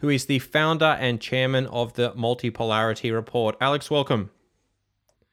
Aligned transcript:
who 0.00 0.08
is 0.08 0.26
the 0.26 0.38
founder 0.38 0.96
and 1.00 1.20
chairman 1.20 1.66
of 1.66 1.94
the 1.94 2.10
Multipolarity 2.12 3.12
Report. 3.12 3.56
Alex, 3.60 3.90
welcome. 3.90 4.30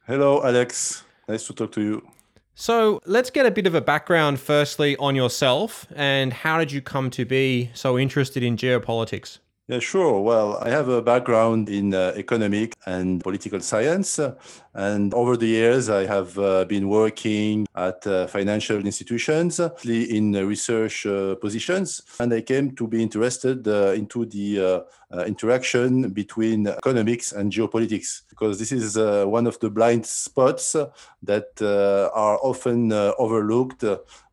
Hello, 0.05 0.43
Alex. 0.43 1.03
Nice 1.27 1.47
to 1.47 1.53
talk 1.53 1.71
to 1.73 1.81
you. 1.81 2.07
So 2.55 3.01
let's 3.05 3.29
get 3.29 3.45
a 3.45 3.51
bit 3.51 3.67
of 3.67 3.75
a 3.75 3.81
background 3.81 4.39
firstly 4.39 4.97
on 4.97 5.15
yourself 5.15 5.85
and 5.95 6.33
how 6.33 6.57
did 6.57 6.71
you 6.71 6.81
come 6.81 7.09
to 7.11 7.23
be 7.23 7.69
so 7.73 7.99
interested 7.99 8.41
in 8.41 8.57
geopolitics? 8.57 9.39
Yeah, 9.69 9.79
sure. 9.79 10.21
Well, 10.21 10.57
I 10.63 10.69
have 10.69 10.87
a 10.87 11.01
background 11.01 11.67
in 11.67 11.93
uh, 11.93 12.13
economic 12.15 12.73
and 12.85 13.21
political 13.21 13.59
science. 13.59 14.17
And 14.73 15.13
over 15.13 15.35
the 15.35 15.47
years, 15.47 15.89
I 15.89 16.05
have 16.05 16.39
uh, 16.39 16.63
been 16.63 16.87
working 16.87 17.67
at 17.75 18.07
uh, 18.07 18.27
financial 18.27 18.77
institutions 18.77 19.59
in 19.83 20.31
research 20.47 21.05
uh, 21.05 21.35
positions. 21.35 22.01
And 22.17 22.33
I 22.33 22.41
came 22.43 22.75
to 22.77 22.87
be 22.87 23.03
interested 23.03 23.67
uh, 23.67 23.91
into 23.91 24.25
the 24.25 24.85
uh, 25.11 25.23
interaction 25.25 26.09
between 26.09 26.67
economics 26.67 27.31
and 27.31 27.51
geopolitics, 27.51 28.23
because 28.29 28.59
this 28.59 28.71
is 28.71 28.97
one 28.97 29.47
of 29.47 29.59
the 29.59 29.69
blind 29.69 30.05
spots 30.05 30.75
that 31.23 31.61
are 31.61 32.39
often 32.41 32.91
overlooked 32.91 33.83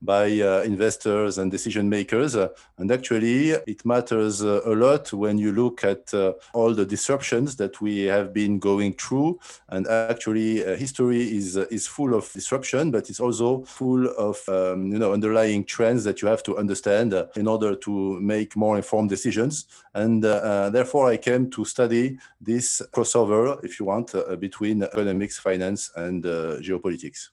by 0.03 0.27
investors 0.65 1.39
and 1.39 1.51
decision 1.51 1.89
makers. 1.89 2.35
and 2.79 2.91
actually, 2.91 3.51
it 3.67 3.85
matters 3.85 4.41
a 4.43 4.75
lot 4.75 5.13
when 5.13 5.39
you 5.39 5.53
look 5.53 5.85
at 5.85 6.13
uh, 6.13 6.33
all 6.53 6.75
the 6.75 6.85
disruptions 6.85 7.57
that 7.57 7.81
we 7.81 8.03
have 8.03 8.33
been 8.33 8.59
going 8.59 8.93
through, 8.95 9.39
and 9.69 9.87
actually 9.87 10.65
uh, 10.65 10.77
history 10.77 11.23
is 11.37 11.57
uh, 11.57 11.67
is 11.71 11.87
full 11.87 12.15
of 12.15 12.31
disruption, 12.33 12.91
but 12.91 13.09
it's 13.11 13.21
also 13.21 13.63
full 13.65 14.07
of 14.19 14.37
um, 14.49 14.93
you 14.93 14.99
know 14.99 15.13
underlying 15.13 15.65
trends 15.65 16.05
that 16.05 16.21
you 16.23 16.29
have 16.29 16.43
to 16.43 16.57
understand 16.57 17.15
uh, 17.15 17.27
in 17.37 17.47
order 17.47 17.75
to 17.75 18.21
make 18.21 18.57
more 18.57 18.77
informed 18.77 19.11
decisions. 19.11 19.67
And 19.95 20.25
uh, 20.25 20.29
uh, 20.29 20.64
Uh, 20.65 20.71
therefore, 20.71 21.11
I 21.11 21.19
came 21.19 21.51
to 21.51 21.65
study 21.67 22.19
this 22.41 22.81
crossover, 22.91 23.63
if 23.63 23.79
you 23.79 23.85
want, 23.85 24.15
uh, 24.15 24.35
between 24.37 24.83
economics, 24.83 25.39
finance, 25.39 25.91
and 25.95 26.25
uh, 26.25 26.57
geopolitics. 26.61 27.29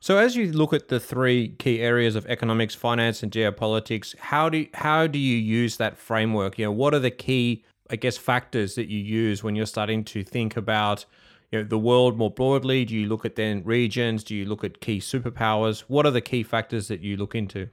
So, 0.00 0.18
as 0.18 0.34
you 0.34 0.50
look 0.52 0.72
at 0.72 0.88
the 0.88 0.98
three 0.98 1.50
key 1.60 1.80
areas 1.80 2.16
of 2.16 2.26
economics, 2.26 2.74
finance, 2.74 3.22
and 3.22 3.30
geopolitics, 3.30 4.16
how 4.18 4.48
do 4.48 4.66
how 4.74 5.06
do 5.06 5.20
you 5.20 5.36
use 5.36 5.76
that 5.76 5.96
framework? 5.96 6.58
You 6.58 6.64
know, 6.66 6.72
what 6.72 6.94
are 6.94 6.98
the 6.98 7.12
key, 7.12 7.64
I 7.90 7.96
guess, 7.96 8.16
factors 8.16 8.74
that 8.74 8.88
you 8.88 8.98
use 8.98 9.44
when 9.44 9.54
you're 9.54 9.66
starting 9.66 10.02
to 10.06 10.24
think 10.24 10.56
about 10.56 11.06
you 11.52 11.60
know, 11.60 11.64
the 11.64 11.78
world 11.78 12.18
more 12.18 12.30
broadly? 12.30 12.84
Do 12.84 12.94
you 12.96 13.06
look 13.06 13.24
at 13.24 13.36
then 13.36 13.62
regions? 13.64 14.24
Do 14.24 14.34
you 14.34 14.46
look 14.46 14.64
at 14.64 14.80
key 14.80 14.98
superpowers? 14.98 15.84
What 15.86 16.06
are 16.06 16.10
the 16.10 16.20
key 16.20 16.42
factors 16.42 16.88
that 16.88 17.00
you 17.00 17.16
look 17.16 17.36
into? 17.36 17.68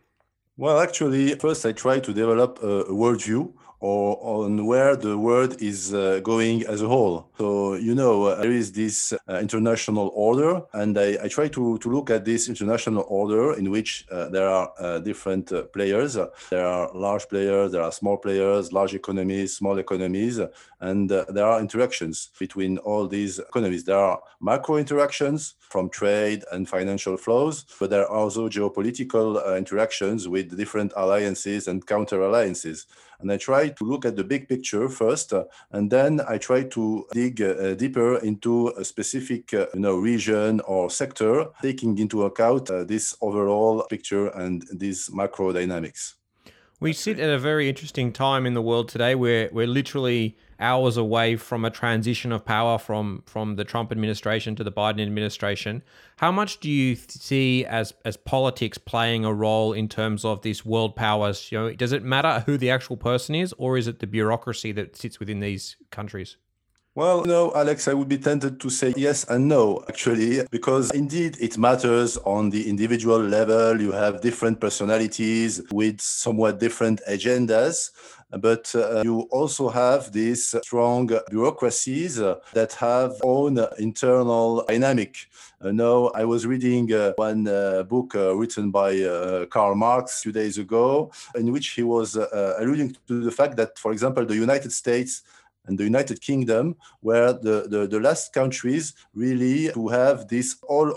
Well, 0.57 0.79
actually, 0.79 1.33
first 1.35 1.65
I 1.65 1.71
try 1.71 1.99
to 1.99 2.13
develop 2.13 2.59
a 2.61 2.83
worldview 2.85 3.51
or 3.81 4.17
on 4.21 4.67
where 4.67 4.95
the 4.95 5.17
world 5.17 5.59
is 5.59 5.93
uh, 5.93 6.19
going 6.23 6.63
as 6.67 6.83
a 6.83 6.87
whole. 6.87 7.27
So, 7.39 7.73
you 7.73 7.95
know, 7.95 8.25
uh, 8.25 8.41
there 8.41 8.51
is 8.51 8.71
this 8.71 9.11
uh, 9.11 9.39
international 9.39 10.11
order, 10.13 10.61
and 10.73 10.97
I, 10.97 11.17
I, 11.23 11.27
try 11.27 11.47
to, 11.47 11.79
to 11.79 11.89
look 11.89 12.11
at 12.11 12.23
this 12.23 12.47
international 12.47 13.05
order 13.07 13.53
in 13.53 13.71
which 13.71 14.05
uh, 14.11 14.29
there 14.29 14.47
are 14.47 14.71
uh, 14.79 14.99
different 14.99 15.51
uh, 15.51 15.63
players. 15.63 16.15
There 16.51 16.65
are 16.65 16.91
large 16.93 17.27
players, 17.27 17.71
there 17.71 17.81
are 17.81 17.91
small 17.91 18.17
players, 18.17 18.71
large 18.71 18.93
economies, 18.93 19.57
small 19.57 19.79
economies, 19.79 20.39
and 20.79 21.09
there 21.09 21.45
are 21.45 21.59
interactions 21.59 22.29
between 22.39 22.77
all 22.79 23.07
these 23.07 23.39
economies. 23.39 23.83
There 23.83 23.97
are 23.97 24.21
macro 24.39 24.77
interactions 24.77 25.55
from 25.59 25.89
trade 25.89 26.43
and 26.51 26.69
financial 26.69 27.17
flows, 27.17 27.65
but 27.79 27.89
there 27.89 28.01
are 28.01 28.15
also 28.15 28.47
geopolitical 28.47 29.57
interactions 29.57 30.27
with 30.27 30.55
different 30.55 30.93
alliances 30.95 31.67
and 31.67 31.85
counter 31.85 32.21
alliances 32.21 32.85
and 33.21 33.31
I 33.31 33.37
try 33.37 33.69
to 33.69 33.83
look 33.83 34.05
at 34.05 34.15
the 34.15 34.23
big 34.23 34.47
picture 34.47 34.89
first, 34.89 35.33
uh, 35.33 35.45
and 35.71 35.89
then 35.91 36.21
I 36.27 36.37
try 36.37 36.63
to 36.63 37.05
dig 37.13 37.41
uh, 37.41 37.75
deeper 37.75 38.17
into 38.17 38.69
a 38.77 38.83
specific 38.83 39.53
uh, 39.53 39.67
you 39.73 39.79
know 39.79 39.97
region 39.97 40.61
or 40.61 40.89
sector, 40.89 41.45
taking 41.61 41.97
into 41.97 42.23
account 42.23 42.67
this 42.87 43.15
overall 43.21 43.85
picture 43.89 44.27
and 44.27 44.63
these 44.73 45.09
macro 45.13 45.51
dynamics. 45.51 46.15
We 46.81 46.93
sit 46.93 47.19
at 47.19 47.29
a 47.29 47.37
very 47.37 47.69
interesting 47.69 48.11
time 48.11 48.47
in 48.47 48.55
the 48.55 48.61
world 48.61 48.89
today 48.89 49.13
where 49.13 49.49
we're 49.51 49.67
literally 49.67 50.35
hours 50.61 50.95
away 50.95 51.35
from 51.35 51.65
a 51.65 51.69
transition 51.69 52.31
of 52.31 52.45
power 52.45 52.77
from 52.77 53.23
from 53.25 53.55
the 53.55 53.63
Trump 53.63 53.91
administration 53.91 54.55
to 54.55 54.63
the 54.63 54.71
Biden 54.71 55.01
administration. 55.01 55.83
How 56.17 56.31
much 56.31 56.59
do 56.59 56.69
you 56.69 56.95
see 56.95 57.65
as 57.65 57.93
as 58.05 58.15
politics 58.15 58.77
playing 58.77 59.25
a 59.25 59.33
role 59.33 59.73
in 59.73 59.89
terms 59.89 60.23
of 60.23 60.41
these 60.41 60.65
world 60.65 60.95
powers? 60.95 61.51
You 61.51 61.59
know, 61.59 61.73
does 61.73 61.91
it 61.91 62.03
matter 62.03 62.43
who 62.45 62.57
the 62.57 62.69
actual 62.69 62.97
person 62.97 63.35
is, 63.35 63.53
or 63.57 63.77
is 63.77 63.87
it 63.87 63.99
the 63.99 64.07
bureaucracy 64.07 64.71
that 64.73 64.95
sits 64.95 65.19
within 65.19 65.39
these 65.39 65.75
countries? 65.89 66.37
Well, 66.93 67.23
no, 67.23 67.53
Alex, 67.55 67.87
I 67.87 67.93
would 67.93 68.09
be 68.09 68.17
tempted 68.17 68.59
to 68.59 68.69
say 68.69 68.93
yes 68.97 69.23
and 69.29 69.47
no, 69.47 69.81
actually, 69.87 70.45
because 70.51 70.91
indeed 70.91 71.37
it 71.39 71.57
matters 71.57 72.17
on 72.17 72.49
the 72.49 72.69
individual 72.69 73.17
level. 73.17 73.79
You 73.79 73.93
have 73.93 74.19
different 74.19 74.59
personalities 74.59 75.61
with 75.71 76.01
somewhat 76.01 76.59
different 76.59 76.99
agendas 77.07 77.91
but 78.39 78.73
uh, 78.75 79.01
you 79.03 79.21
also 79.31 79.69
have 79.69 80.11
these 80.11 80.55
strong 80.63 81.09
bureaucracies 81.29 82.19
uh, 82.19 82.35
that 82.53 82.73
have 82.73 83.13
own 83.23 83.59
internal 83.77 84.63
dynamic. 84.67 85.27
Uh, 85.61 85.71
now, 85.71 86.07
I 86.15 86.23
was 86.25 86.45
reading 86.45 86.91
uh, 86.93 87.13
one 87.17 87.47
uh, 87.47 87.83
book 87.83 88.15
uh, 88.15 88.35
written 88.35 88.71
by 88.71 88.97
Karl 89.49 89.75
Marx 89.75 90.19
a 90.19 90.21
few 90.23 90.31
days 90.31 90.57
ago, 90.57 91.11
in 91.35 91.51
which 91.51 91.69
he 91.69 91.83
was 91.83 92.15
alluding 92.15 92.95
to 93.07 93.21
the 93.21 93.31
fact 93.31 93.57
that, 93.57 93.77
for 93.77 93.91
example, 93.91 94.25
the 94.25 94.35
United 94.35 94.71
States 94.71 95.23
and 95.71 95.79
the 95.79 95.85
United 95.85 96.21
Kingdom 96.21 96.75
were 97.01 97.31
the, 97.31 97.65
the, 97.69 97.87
the 97.87 97.99
last 97.99 98.33
countries 98.33 98.93
really 99.15 99.71
to 99.71 99.87
have 99.87 100.27
this 100.27 100.57
all 100.67 100.89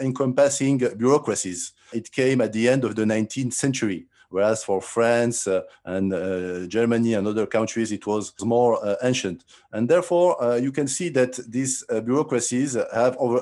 encompassing 0.00 0.76
bureaucracies. 0.96 1.72
It 1.94 2.12
came 2.12 2.42
at 2.42 2.52
the 2.52 2.68
end 2.68 2.84
of 2.84 2.94
the 2.94 3.04
19th 3.04 3.54
century 3.54 4.06
whereas 4.30 4.62
for 4.62 4.82
France 4.82 5.46
uh, 5.46 5.62
and 5.86 6.12
uh, 6.12 6.66
Germany 6.66 7.14
and 7.14 7.26
other 7.26 7.46
countries, 7.46 7.90
it 7.92 8.06
was 8.06 8.34
more 8.42 8.78
uh, 8.84 8.96
ancient. 9.02 9.42
And 9.72 9.88
therefore, 9.88 10.58
you 10.60 10.70
can 10.70 10.86
see 10.86 11.08
that 11.10 11.40
these 11.48 11.82
bureaucracies 12.04 12.74
have 12.92 13.16
over, 13.16 13.38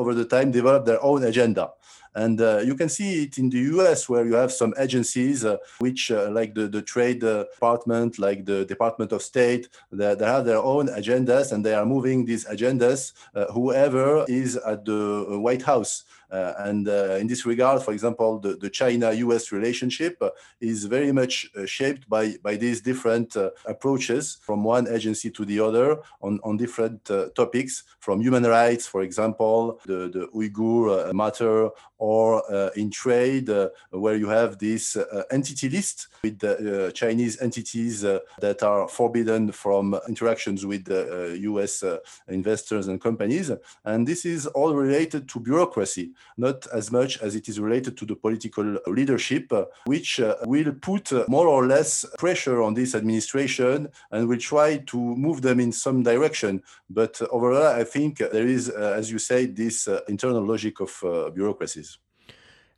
over 0.00 0.14
the 0.14 0.24
time 0.24 0.50
developed 0.50 0.86
their 0.86 1.04
own 1.04 1.22
agenda. 1.24 1.72
And 2.14 2.40
uh, 2.40 2.58
you 2.58 2.74
can 2.74 2.88
see 2.88 3.24
it 3.24 3.38
in 3.38 3.48
the 3.48 3.58
US 3.76 4.08
where 4.08 4.24
you 4.24 4.34
have 4.34 4.52
some 4.52 4.74
agencies 4.78 5.44
uh, 5.44 5.56
which, 5.78 6.10
uh, 6.10 6.30
like 6.30 6.54
the, 6.54 6.68
the 6.68 6.82
Trade 6.82 7.20
Department, 7.20 8.18
like 8.18 8.44
the 8.44 8.64
Department 8.64 9.12
of 9.12 9.22
State, 9.22 9.68
that, 9.90 10.18
they 10.18 10.26
have 10.26 10.44
their 10.44 10.58
own 10.58 10.88
agendas 10.88 11.52
and 11.52 11.64
they 11.64 11.74
are 11.74 11.86
moving 11.86 12.24
these 12.24 12.44
agendas, 12.44 13.12
whoever 13.52 14.24
is 14.28 14.56
at 14.56 14.84
the 14.84 15.38
White 15.40 15.62
House. 15.62 16.04
Uh, 16.32 16.54
and 16.60 16.88
uh, 16.88 17.16
in 17.20 17.26
this 17.26 17.44
regard, 17.44 17.82
for 17.82 17.92
example, 17.92 18.38
the, 18.38 18.56
the 18.56 18.70
China-US 18.70 19.52
relationship 19.52 20.16
uh, 20.22 20.30
is 20.60 20.86
very 20.86 21.12
much 21.12 21.50
uh, 21.54 21.66
shaped 21.66 22.08
by, 22.08 22.34
by 22.42 22.56
these 22.56 22.80
different 22.80 23.36
uh, 23.36 23.50
approaches 23.66 24.38
from 24.40 24.64
one 24.64 24.88
agency 24.88 25.30
to 25.30 25.44
the 25.44 25.60
other 25.60 25.98
on, 26.22 26.40
on 26.42 26.56
different 26.56 27.10
uh, 27.10 27.28
topics, 27.36 27.84
from 28.00 28.20
human 28.20 28.44
rights, 28.44 28.86
for 28.86 29.02
example, 29.02 29.78
the, 29.86 30.08
the 30.08 30.26
Uyghur 30.34 31.12
matter, 31.12 31.68
or 31.98 32.42
in 32.74 32.90
trade, 32.90 33.48
where 33.90 34.16
you 34.16 34.28
have 34.28 34.58
this 34.58 34.96
entity 35.30 35.68
list 35.68 36.08
with 36.24 36.36
the 36.40 36.90
Chinese 36.92 37.40
entities 37.40 38.00
that 38.00 38.62
are 38.64 38.88
forbidden 38.88 39.52
from 39.52 39.96
interactions 40.08 40.66
with 40.66 40.88
US 40.90 41.84
investors 42.26 42.88
and 42.88 43.00
companies. 43.00 43.52
And 43.84 44.04
this 44.04 44.24
is 44.24 44.48
all 44.48 44.74
related 44.74 45.28
to 45.28 45.38
bureaucracy 45.38 46.12
not 46.36 46.66
as 46.72 46.90
much 46.90 47.18
as 47.18 47.34
it 47.34 47.48
is 47.48 47.60
related 47.60 47.96
to 47.98 48.06
the 48.06 48.16
political 48.16 48.78
leadership, 48.86 49.52
uh, 49.52 49.64
which 49.84 50.20
uh, 50.20 50.36
will 50.44 50.72
put 50.72 51.12
uh, 51.12 51.24
more 51.28 51.46
or 51.46 51.66
less 51.66 52.04
pressure 52.18 52.62
on 52.62 52.74
this 52.74 52.94
administration 52.94 53.88
and 54.10 54.28
will 54.28 54.38
try 54.38 54.78
to 54.78 54.98
move 54.98 55.42
them 55.42 55.60
in 55.60 55.72
some 55.72 56.02
direction. 56.02 56.62
But 56.88 57.20
overall, 57.30 57.66
I 57.66 57.84
think 57.84 58.18
there 58.18 58.46
is, 58.46 58.68
as 58.68 59.10
you 59.10 59.18
say, 59.18 59.46
this 59.46 59.88
internal 60.08 60.46
logic 60.46 60.80
of 60.80 61.34
bureaucracies. 61.34 61.98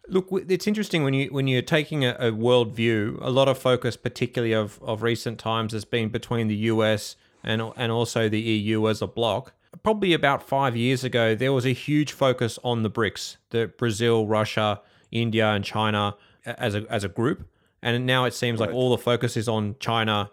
Look, 0.07 0.29
it's 0.49 0.67
interesting 0.67 1.03
when 1.03 1.15
you 1.15 1.29
when 1.29 1.49
you're 1.49 1.63
taking 1.63 2.05
a, 2.05 2.15
a 2.21 2.31
world 2.31 2.75
view. 2.75 3.19
A 3.23 3.31
lot 3.31 3.49
of 3.49 3.57
focus, 3.57 3.97
particularly 3.97 4.53
of, 4.53 4.79
of 4.83 5.03
recent 5.03 5.39
times, 5.39 5.73
has 5.73 5.87
been 5.87 6.11
between 6.11 6.49
the 6.49 6.57
US 6.73 7.17
and 7.43 7.63
and 7.77 7.91
also 7.91 8.29
the 8.29 8.41
EU 8.41 8.89
as 8.89 9.01
a 9.01 9.07
bloc. 9.07 9.55
Probably 9.83 10.13
about 10.13 10.47
five 10.47 10.77
years 10.77 11.05
ago, 11.05 11.35
there 11.35 11.53
was 11.53 11.67
a 11.67 11.73
huge 11.73 12.13
focus 12.13 12.59
on 12.63 12.83
the 12.83 12.91
BRICS, 12.91 13.37
the 13.51 13.67
Brazil, 13.79 14.27
Russia, 14.27 14.81
India, 15.11 15.49
and 15.49 15.65
China 15.65 16.17
as 16.45 16.75
a 16.75 16.87
as 16.91 17.05
a 17.05 17.09
group. 17.09 17.49
And 17.83 18.07
now 18.07 18.25
it 18.25 18.35
seems 18.35 18.61
right. 18.61 18.67
like 18.67 18.75
all 18.75 18.91
the 18.91 18.99
focus 18.99 19.37
is 19.37 19.47
on 19.49 19.77
China, 19.79 20.31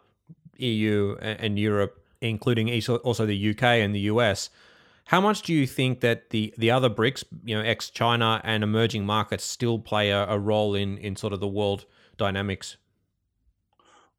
EU, 0.57 1.17
and, 1.19 1.59
Europe, 1.59 2.01
including 2.21 2.69
also 3.03 3.25
the 3.25 3.49
UK 3.49 3.63
and 3.63 3.93
the 3.93 4.01
US. 4.01 4.49
How 5.05 5.19
much 5.19 5.41
do 5.41 5.53
you 5.53 5.67
think 5.67 5.99
that 5.99 6.29
the, 6.29 6.53
the 6.57 6.71
other 6.71 6.89
BRICS, 6.89 7.25
you 7.43 7.53
know, 7.55 7.61
ex 7.61 7.89
China 7.89 8.39
and 8.45 8.63
emerging 8.63 9.05
markets, 9.05 9.43
still 9.43 9.79
play 9.79 10.11
a, 10.11 10.25
a 10.27 10.39
role 10.39 10.75
in, 10.75 10.97
in 10.99 11.17
sort 11.17 11.33
of 11.33 11.41
the 11.41 11.47
world 11.47 11.85
dynamics? 12.17 12.77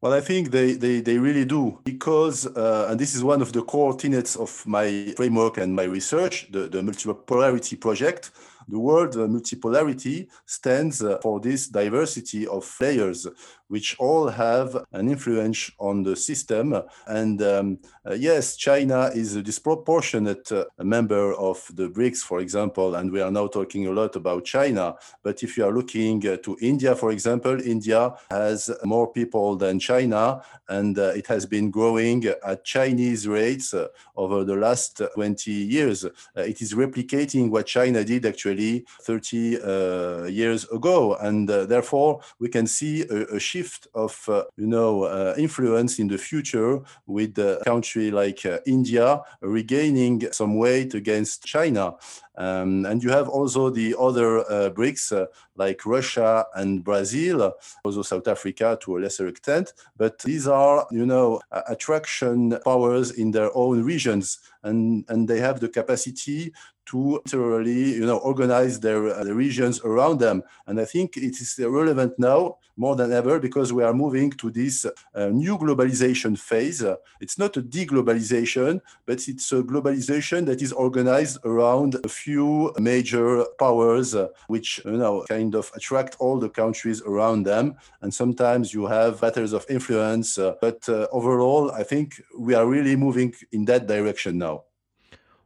Well, 0.02 0.14
I 0.14 0.20
think 0.20 0.50
they, 0.50 0.72
they, 0.72 1.00
they 1.00 1.16
really 1.16 1.44
do 1.44 1.78
because, 1.84 2.44
uh, 2.44 2.88
and 2.90 2.98
this 2.98 3.14
is 3.14 3.22
one 3.22 3.40
of 3.40 3.52
the 3.52 3.62
core 3.62 3.96
tenets 3.96 4.34
of 4.34 4.66
my 4.66 5.14
framework 5.16 5.58
and 5.58 5.76
my 5.76 5.84
research, 5.84 6.50
the, 6.50 6.66
the 6.66 6.80
multipolarity 6.82 7.80
project. 7.80 8.32
The 8.68 8.80
word 8.80 9.12
multipolarity 9.12 10.26
stands 10.44 11.04
uh, 11.04 11.18
for 11.22 11.38
this 11.38 11.68
diversity 11.68 12.48
of 12.48 12.68
players 12.78 13.28
which 13.72 13.96
all 13.98 14.28
have 14.28 14.76
an 14.92 15.08
influence 15.08 15.70
on 15.78 16.02
the 16.02 16.14
system. 16.14 16.66
And 17.06 17.40
um, 17.40 17.78
uh, 18.06 18.12
yes, 18.12 18.54
China 18.54 19.10
is 19.14 19.34
a 19.34 19.42
disproportionate 19.42 20.52
uh, 20.52 20.66
member 20.82 21.32
of 21.32 21.58
the 21.72 21.88
BRICS, 21.88 22.18
for 22.18 22.40
example, 22.40 22.96
and 22.96 23.10
we 23.10 23.22
are 23.22 23.30
now 23.30 23.46
talking 23.46 23.86
a 23.86 23.90
lot 23.90 24.14
about 24.14 24.44
China. 24.44 24.96
But 25.22 25.42
if 25.42 25.56
you 25.56 25.64
are 25.64 25.72
looking 25.72 26.16
uh, 26.28 26.36
to 26.42 26.58
India, 26.60 26.94
for 26.94 27.12
example, 27.12 27.58
India 27.62 28.14
has 28.30 28.70
more 28.84 29.10
people 29.10 29.56
than 29.56 29.78
China, 29.78 30.42
and 30.68 30.98
uh, 30.98 31.20
it 31.20 31.26
has 31.28 31.46
been 31.46 31.70
growing 31.70 32.26
at 32.26 32.64
Chinese 32.64 33.26
rates 33.26 33.72
uh, 33.72 33.88
over 34.16 34.44
the 34.44 34.56
last 34.56 35.00
20 35.14 35.50
years. 35.50 36.04
It 36.36 36.60
is 36.60 36.74
replicating 36.74 37.48
what 37.48 37.64
China 37.66 38.04
did 38.04 38.26
actually 38.26 38.84
30 39.00 40.28
years 40.30 40.64
ago. 40.70 41.14
And 41.14 41.48
therefore, 41.48 42.20
we 42.38 42.48
can 42.48 42.66
see 42.66 43.02
a, 43.08 43.36
a 43.36 43.40
shift 43.40 43.61
shift 43.62 43.86
of 43.94 44.28
uh, 44.28 44.44
you 44.56 44.66
know 44.66 45.04
uh, 45.04 45.34
influence 45.38 45.98
in 45.98 46.08
the 46.08 46.18
future 46.18 46.80
with 47.06 47.38
a 47.38 47.60
country 47.64 48.10
like 48.10 48.44
uh, 48.46 48.58
India 48.66 49.22
regaining 49.40 50.32
some 50.32 50.56
weight 50.56 50.94
against 50.94 51.44
China. 51.44 51.94
Um, 52.38 52.86
and 52.86 53.02
you 53.02 53.10
have 53.10 53.28
also 53.28 53.70
the 53.70 53.94
other 53.98 54.40
uh, 54.40 54.70
BRICS 54.70 55.12
uh, 55.12 55.26
like 55.56 55.84
Russia 55.84 56.46
and 56.54 56.82
Brazil, 56.82 57.52
also 57.84 58.02
South 58.02 58.26
Africa 58.26 58.78
to 58.80 58.96
a 58.96 59.00
lesser 59.00 59.26
extent. 59.28 59.74
But 59.98 60.18
these 60.20 60.48
are, 60.48 60.86
you 60.90 61.04
know, 61.04 61.40
attraction 61.68 62.58
powers 62.64 63.10
in 63.10 63.32
their 63.32 63.50
own 63.54 63.84
regions, 63.84 64.38
and 64.62 65.04
and 65.08 65.28
they 65.28 65.40
have 65.40 65.60
the 65.60 65.68
capacity 65.68 66.52
to 66.86 67.20
literally, 67.24 67.94
you 67.94 68.06
know, 68.06 68.18
organize 68.18 68.80
their, 68.80 69.08
uh, 69.08 69.24
regions 69.24 69.80
around 69.80 70.18
them. 70.18 70.42
And 70.66 70.80
I 70.80 70.84
think 70.84 71.16
it 71.16 71.40
is 71.40 71.58
relevant 71.58 72.18
now 72.18 72.56
more 72.76 72.96
than 72.96 73.12
ever 73.12 73.38
because 73.38 73.72
we 73.72 73.84
are 73.84 73.94
moving 73.94 74.30
to 74.32 74.50
this 74.50 74.84
uh, 74.84 75.26
new 75.26 75.54
globalization 75.58 76.38
phase. 76.38 76.84
It's 77.20 77.38
not 77.38 77.56
a 77.56 77.62
deglobalization, 77.62 78.80
but 79.06 79.18
it's 79.28 79.52
a 79.52 79.62
globalization 79.62 80.46
that 80.46 80.60
is 80.62 80.72
organized 80.72 81.38
around 81.44 81.96
a 82.04 82.08
few 82.08 82.72
major 82.78 83.44
powers, 83.58 84.14
uh, 84.14 84.28
which, 84.48 84.80
you 84.84 84.98
know, 85.02 85.24
kind 85.28 85.54
of 85.54 85.70
attract 85.76 86.16
all 86.18 86.38
the 86.38 86.48
countries 86.48 87.02
around 87.02 87.44
them. 87.44 87.76
And 88.00 88.12
sometimes 88.12 88.74
you 88.74 88.86
have 88.86 89.20
battles 89.20 89.52
of 89.52 89.66
influence. 89.68 90.38
Uh, 90.38 90.54
but 90.60 90.88
uh, 90.88 91.06
overall, 91.12 91.70
I 91.70 91.84
think 91.84 92.20
we 92.36 92.54
are 92.54 92.66
really 92.66 92.96
moving 92.96 93.34
in 93.52 93.64
that 93.66 93.86
direction 93.86 94.38
now. 94.38 94.51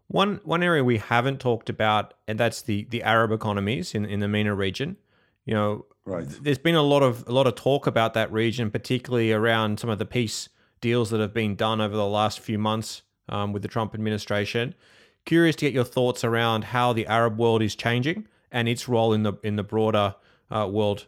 One 0.09 0.41
one 0.45 0.63
area 0.63 0.85
we 0.85 0.99
haven't 0.99 1.41
talked 1.41 1.69
about, 1.69 2.15
and 2.29 2.39
that's 2.39 2.63
the 2.63 2.87
the 2.91 3.03
Arab 3.03 3.33
economies 3.33 3.95
in, 3.95 4.05
in 4.05 4.21
the 4.21 4.29
MENA 4.29 4.55
region. 4.55 4.97
You 5.45 5.55
know, 5.55 5.87
right. 6.05 6.27
there's 6.43 6.59
been 6.59 6.75
a 6.75 6.83
lot 6.83 7.03
of 7.03 7.27
a 7.27 7.33
lot 7.33 7.47
of 7.47 7.55
talk 7.57 7.87
about 7.87 8.15
that 8.15 8.33
region, 8.33 8.71
particularly 8.71 9.33
around 9.33 9.81
some 9.81 9.91
of 9.91 9.99
the 9.99 10.07
peace 10.07 10.49
deals 10.81 11.11
that 11.11 11.21
have 11.21 11.35
been 11.35 11.57
done 11.57 11.81
over 11.81 11.97
the 11.97 12.07
last 12.07 12.41
few 12.41 12.59
months 12.59 13.03
um, 13.29 13.53
with 13.53 13.63
the 13.63 13.69
Trump 13.69 13.95
administration. 13.95 14.75
Curious 15.25 15.57
to 15.57 15.65
get 15.65 15.75
your 15.75 15.85
thoughts 15.85 16.23
around 16.23 16.65
how 16.65 16.93
the 16.93 17.07
Arab 17.07 17.39
world 17.39 17.63
is 17.63 17.75
changing 17.75 18.29
and 18.53 18.69
its 18.69 18.89
role 18.89 19.13
in 19.13 19.25
the 19.25 19.35
in 19.43 19.57
the 19.57 19.65
broader 19.65 20.15
uh, 20.51 20.69
world 20.71 21.07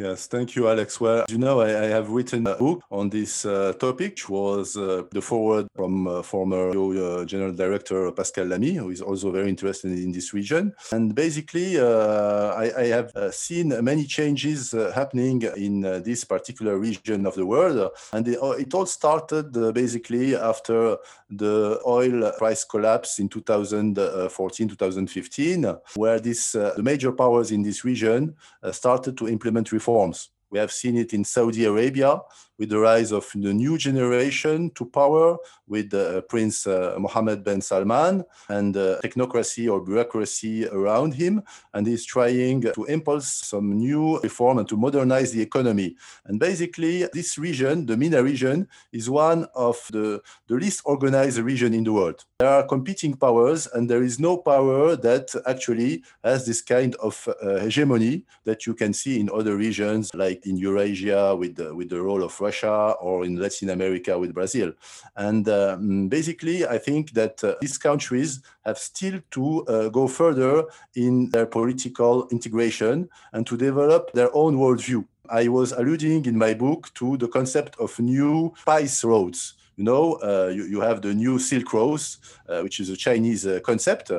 Yes, 0.00 0.28
thank 0.28 0.56
you, 0.56 0.66
Alex. 0.66 0.98
Well, 0.98 1.26
you 1.28 1.36
know, 1.36 1.60
I, 1.60 1.68
I 1.84 1.88
have 1.88 2.08
written 2.08 2.46
a 2.46 2.54
book 2.54 2.82
on 2.90 3.10
this 3.10 3.44
uh, 3.44 3.74
topic, 3.74 4.12
which 4.12 4.30
was 4.30 4.74
uh, 4.74 5.02
the 5.10 5.20
forward 5.20 5.68
from 5.76 6.06
uh, 6.06 6.22
former 6.22 6.70
uh, 6.70 7.26
General 7.26 7.52
Director 7.52 8.10
Pascal 8.12 8.46
Lamy, 8.46 8.76
who 8.76 8.88
is 8.88 9.02
also 9.02 9.30
very 9.30 9.50
interested 9.50 9.92
in 9.92 10.10
this 10.10 10.32
region. 10.32 10.72
And 10.90 11.14
basically, 11.14 11.78
uh, 11.78 12.54
I, 12.54 12.72
I, 12.78 12.86
have 12.86 13.14
uh, 13.14 13.30
seen 13.30 13.68
many 13.84 14.06
changes 14.06 14.72
happening 14.94 15.42
in 15.58 15.82
this 16.02 16.24
particular 16.24 16.78
region 16.78 17.26
of 17.26 17.34
the 17.34 17.44
world. 17.44 17.90
And 18.14 18.26
it, 18.26 18.38
it 18.58 18.72
all 18.72 18.86
started 18.86 19.52
basically 19.74 20.34
after 20.34 20.96
the 21.28 21.78
oil 21.86 22.32
price 22.38 22.64
collapse 22.64 23.18
in 23.18 23.28
2014, 23.28 24.68
2015, 24.68 25.76
where 25.94 26.18
this, 26.18 26.52
the 26.52 26.82
major 26.82 27.12
powers 27.12 27.52
in 27.52 27.62
this 27.62 27.84
region 27.84 28.34
started 28.72 29.18
to 29.18 29.28
implement 29.28 29.70
reforms 29.72 29.89
reforms. 29.90 30.30
We 30.50 30.58
have 30.58 30.72
seen 30.72 30.96
it 30.96 31.12
in 31.12 31.24
Saudi 31.24 31.64
Arabia, 31.64 32.20
with 32.60 32.68
the 32.68 32.78
rise 32.78 33.10
of 33.10 33.26
the 33.34 33.54
new 33.54 33.78
generation 33.78 34.70
to 34.74 34.84
power 34.84 35.38
with 35.66 35.94
uh, 35.94 36.20
Prince 36.28 36.66
uh, 36.66 36.94
Mohammed 36.98 37.42
bin 37.42 37.62
Salman 37.62 38.22
and 38.50 38.76
uh, 38.76 39.00
technocracy 39.02 39.72
or 39.72 39.80
bureaucracy 39.80 40.66
around 40.68 41.14
him. 41.14 41.42
And 41.72 41.86
he's 41.86 42.04
trying 42.04 42.60
to 42.60 42.84
impulse 42.84 43.28
some 43.28 43.78
new 43.78 44.20
reform 44.20 44.58
and 44.58 44.68
to 44.68 44.76
modernize 44.76 45.32
the 45.32 45.40
economy. 45.40 45.96
And 46.26 46.38
basically, 46.38 47.06
this 47.14 47.38
region, 47.38 47.86
the 47.86 47.96
MENA 47.96 48.22
region, 48.22 48.68
is 48.92 49.08
one 49.08 49.46
of 49.54 49.78
the, 49.90 50.20
the 50.46 50.56
least 50.56 50.82
organized 50.84 51.38
region 51.38 51.72
in 51.72 51.84
the 51.84 51.94
world. 51.94 52.26
There 52.40 52.48
are 52.48 52.66
competing 52.66 53.14
powers, 53.14 53.68
and 53.72 53.88
there 53.88 54.02
is 54.02 54.18
no 54.20 54.36
power 54.36 54.96
that 54.96 55.34
actually 55.46 56.02
has 56.22 56.46
this 56.46 56.60
kind 56.60 56.94
of 56.96 57.26
uh, 57.26 57.60
hegemony 57.60 58.24
that 58.44 58.66
you 58.66 58.74
can 58.74 58.92
see 58.92 59.18
in 59.18 59.30
other 59.32 59.56
regions, 59.56 60.10
like 60.14 60.46
in 60.46 60.56
Eurasia 60.58 61.34
with 61.34 61.56
the, 61.56 61.74
with 61.74 61.88
the 61.88 62.02
role 62.02 62.22
of 62.22 62.38
Russia 62.40 62.49
Russia 62.50 62.96
or 63.00 63.24
in 63.24 63.36
Latin 63.44 63.70
America 63.70 64.12
with 64.18 64.34
Brazil. 64.34 64.72
And 65.16 65.48
um, 65.48 66.08
basically, 66.08 66.58
I 66.66 66.78
think 66.78 67.12
that 67.20 67.36
uh, 67.44 67.54
these 67.60 67.78
countries 67.78 68.30
have 68.66 68.78
still 68.78 69.20
to 69.36 69.44
uh, 69.66 69.88
go 69.88 70.08
further 70.08 70.64
in 70.94 71.30
their 71.30 71.46
political 71.46 72.14
integration 72.36 73.08
and 73.32 73.46
to 73.46 73.56
develop 73.56 74.02
their 74.12 74.30
own 74.34 74.52
worldview. 74.62 75.04
I 75.42 75.48
was 75.48 75.72
alluding 75.72 76.26
in 76.26 76.36
my 76.36 76.54
book 76.54 76.90
to 76.94 77.16
the 77.16 77.28
concept 77.28 77.72
of 77.78 77.98
new 77.98 78.52
spice 78.56 79.04
roads 79.04 79.54
you 79.80 79.84
know, 79.84 80.18
uh, 80.30 80.50
you, 80.56 80.64
you, 80.72 80.80
have 80.82 81.00
the 81.00 81.14
new 81.14 81.38
Silk 81.38 81.72
Roads, 81.72 82.18
uh, 82.50 82.60
which 82.60 82.80
is 82.80 82.90
a 82.90 82.96
Chinese 82.96 83.46
uh, 83.46 83.60
concept. 83.64 84.12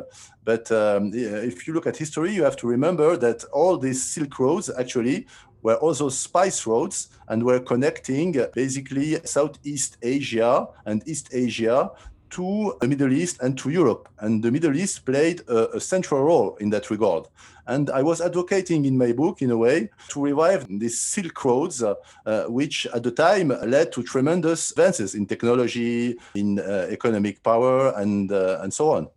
But 0.43 0.71
um, 0.71 1.11
if 1.13 1.67
you 1.67 1.73
look 1.75 1.85
at 1.85 1.97
history, 1.97 2.33
you 2.33 2.43
have 2.43 2.57
to 2.61 2.67
remember 2.67 3.15
that 3.17 3.43
all 3.53 3.77
these 3.77 4.01
Silk 4.03 4.39
Roads 4.39 4.71
actually 4.75 5.27
were 5.61 5.75
also 5.75 6.09
spice 6.09 6.65
roads 6.65 7.09
and 7.27 7.43
were 7.43 7.59
connecting 7.59 8.43
basically 8.53 9.19
Southeast 9.25 9.97
Asia 10.01 10.67
and 10.85 11.07
East 11.07 11.29
Asia 11.33 11.91
to 12.31 12.75
the 12.79 12.87
Middle 12.87 13.11
East 13.11 13.41
and 13.41 13.57
to 13.57 13.69
Europe. 13.69 14.09
And 14.19 14.41
the 14.41 14.51
Middle 14.51 14.75
East 14.75 15.05
played 15.05 15.41
a, 15.47 15.75
a, 15.75 15.79
central 15.79 16.23
role 16.23 16.55
in 16.59 16.69
that 16.71 16.89
regard. 16.89 17.27
And 17.67 17.89
I 17.89 18.01
was 18.01 18.21
advocating 18.21 18.85
in 18.85 18.97
my 18.97 19.11
book, 19.11 19.41
in 19.41 19.51
a 19.51 19.57
way, 19.57 19.89
to 20.09 20.21
revive 20.21 20.65
these 20.67 20.99
Silk 20.99 21.43
Roads, 21.45 21.83
uh, 21.83 21.95
uh, 22.25 22.45
which 22.45 22.87
at 22.93 23.03
the 23.03 23.11
time 23.11 23.49
led 23.49 23.91
to 23.91 24.03
tremendous 24.03 24.71
advances 24.71 25.13
in 25.13 25.25
technology, 25.25 26.15
in 26.33 26.59
uh, 26.59 26.87
economic 26.89 27.43
power, 27.43 27.93
and, 27.97 28.31
uh, 28.31 28.59
and 28.61 28.73
so 28.73 28.91
on. 28.91 29.07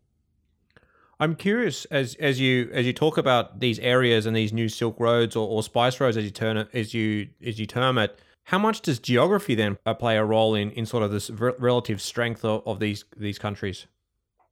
I'm 1.24 1.36
curious 1.36 1.86
as 1.86 2.16
as 2.16 2.38
you 2.38 2.70
as 2.74 2.84
you 2.84 2.92
talk 2.92 3.16
about 3.16 3.58
these 3.58 3.78
areas 3.78 4.26
and 4.26 4.36
these 4.36 4.52
new 4.52 4.68
Silk 4.68 5.00
Roads 5.00 5.34
or, 5.36 5.48
or 5.48 5.62
spice 5.62 5.98
roads 5.98 6.18
as 6.18 6.24
you 6.24 6.30
turn 6.30 6.58
it 6.58 6.68
as 6.74 6.92
you 6.92 7.28
as 7.42 7.58
you 7.58 7.64
term 7.64 7.96
it. 7.96 8.18
How 8.52 8.58
much 8.58 8.82
does 8.82 8.98
geography 8.98 9.54
then 9.54 9.78
uh, 9.86 9.94
play 9.94 10.18
a 10.18 10.24
role 10.24 10.54
in, 10.54 10.70
in 10.72 10.84
sort 10.84 11.02
of 11.02 11.10
this 11.10 11.30
relative 11.30 12.02
strength 12.02 12.44
of, 12.44 12.62
of 12.66 12.78
these 12.78 13.06
these 13.16 13.38
countries? 13.38 13.86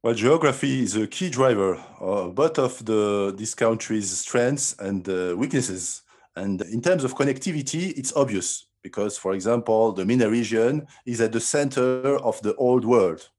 Well, 0.01 0.15
geography 0.15 0.81
is 0.81 0.95
a 0.95 1.05
key 1.05 1.29
driver 1.29 1.75
of 1.99 2.33
both 2.33 2.57
of 2.57 2.83
the 2.83 3.31
these 3.37 3.53
countries' 3.53 4.09
strengths 4.17 4.75
and 4.79 5.07
uh, 5.07 5.35
weaknesses. 5.37 6.01
And 6.35 6.59
in 6.63 6.81
terms 6.81 7.03
of 7.03 7.13
connectivity, 7.13 7.93
it's 7.99 8.13
obvious 8.15 8.65
because, 8.81 9.15
for 9.15 9.33
example, 9.33 9.91
the 9.91 10.05
MENA 10.05 10.27
region 10.27 10.87
is 11.05 11.21
at 11.21 11.33
the 11.33 11.39
center 11.39 12.17
of 12.29 12.41
the 12.41 12.55
old 12.55 12.83
world. 12.83 13.29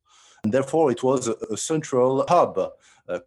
And 0.45 0.53
therefore, 0.53 0.93
it 0.93 1.03
was 1.03 1.27
a, 1.27 1.35
a 1.51 1.57
central 1.57 2.25
hub 2.29 2.59
uh, 2.59 2.69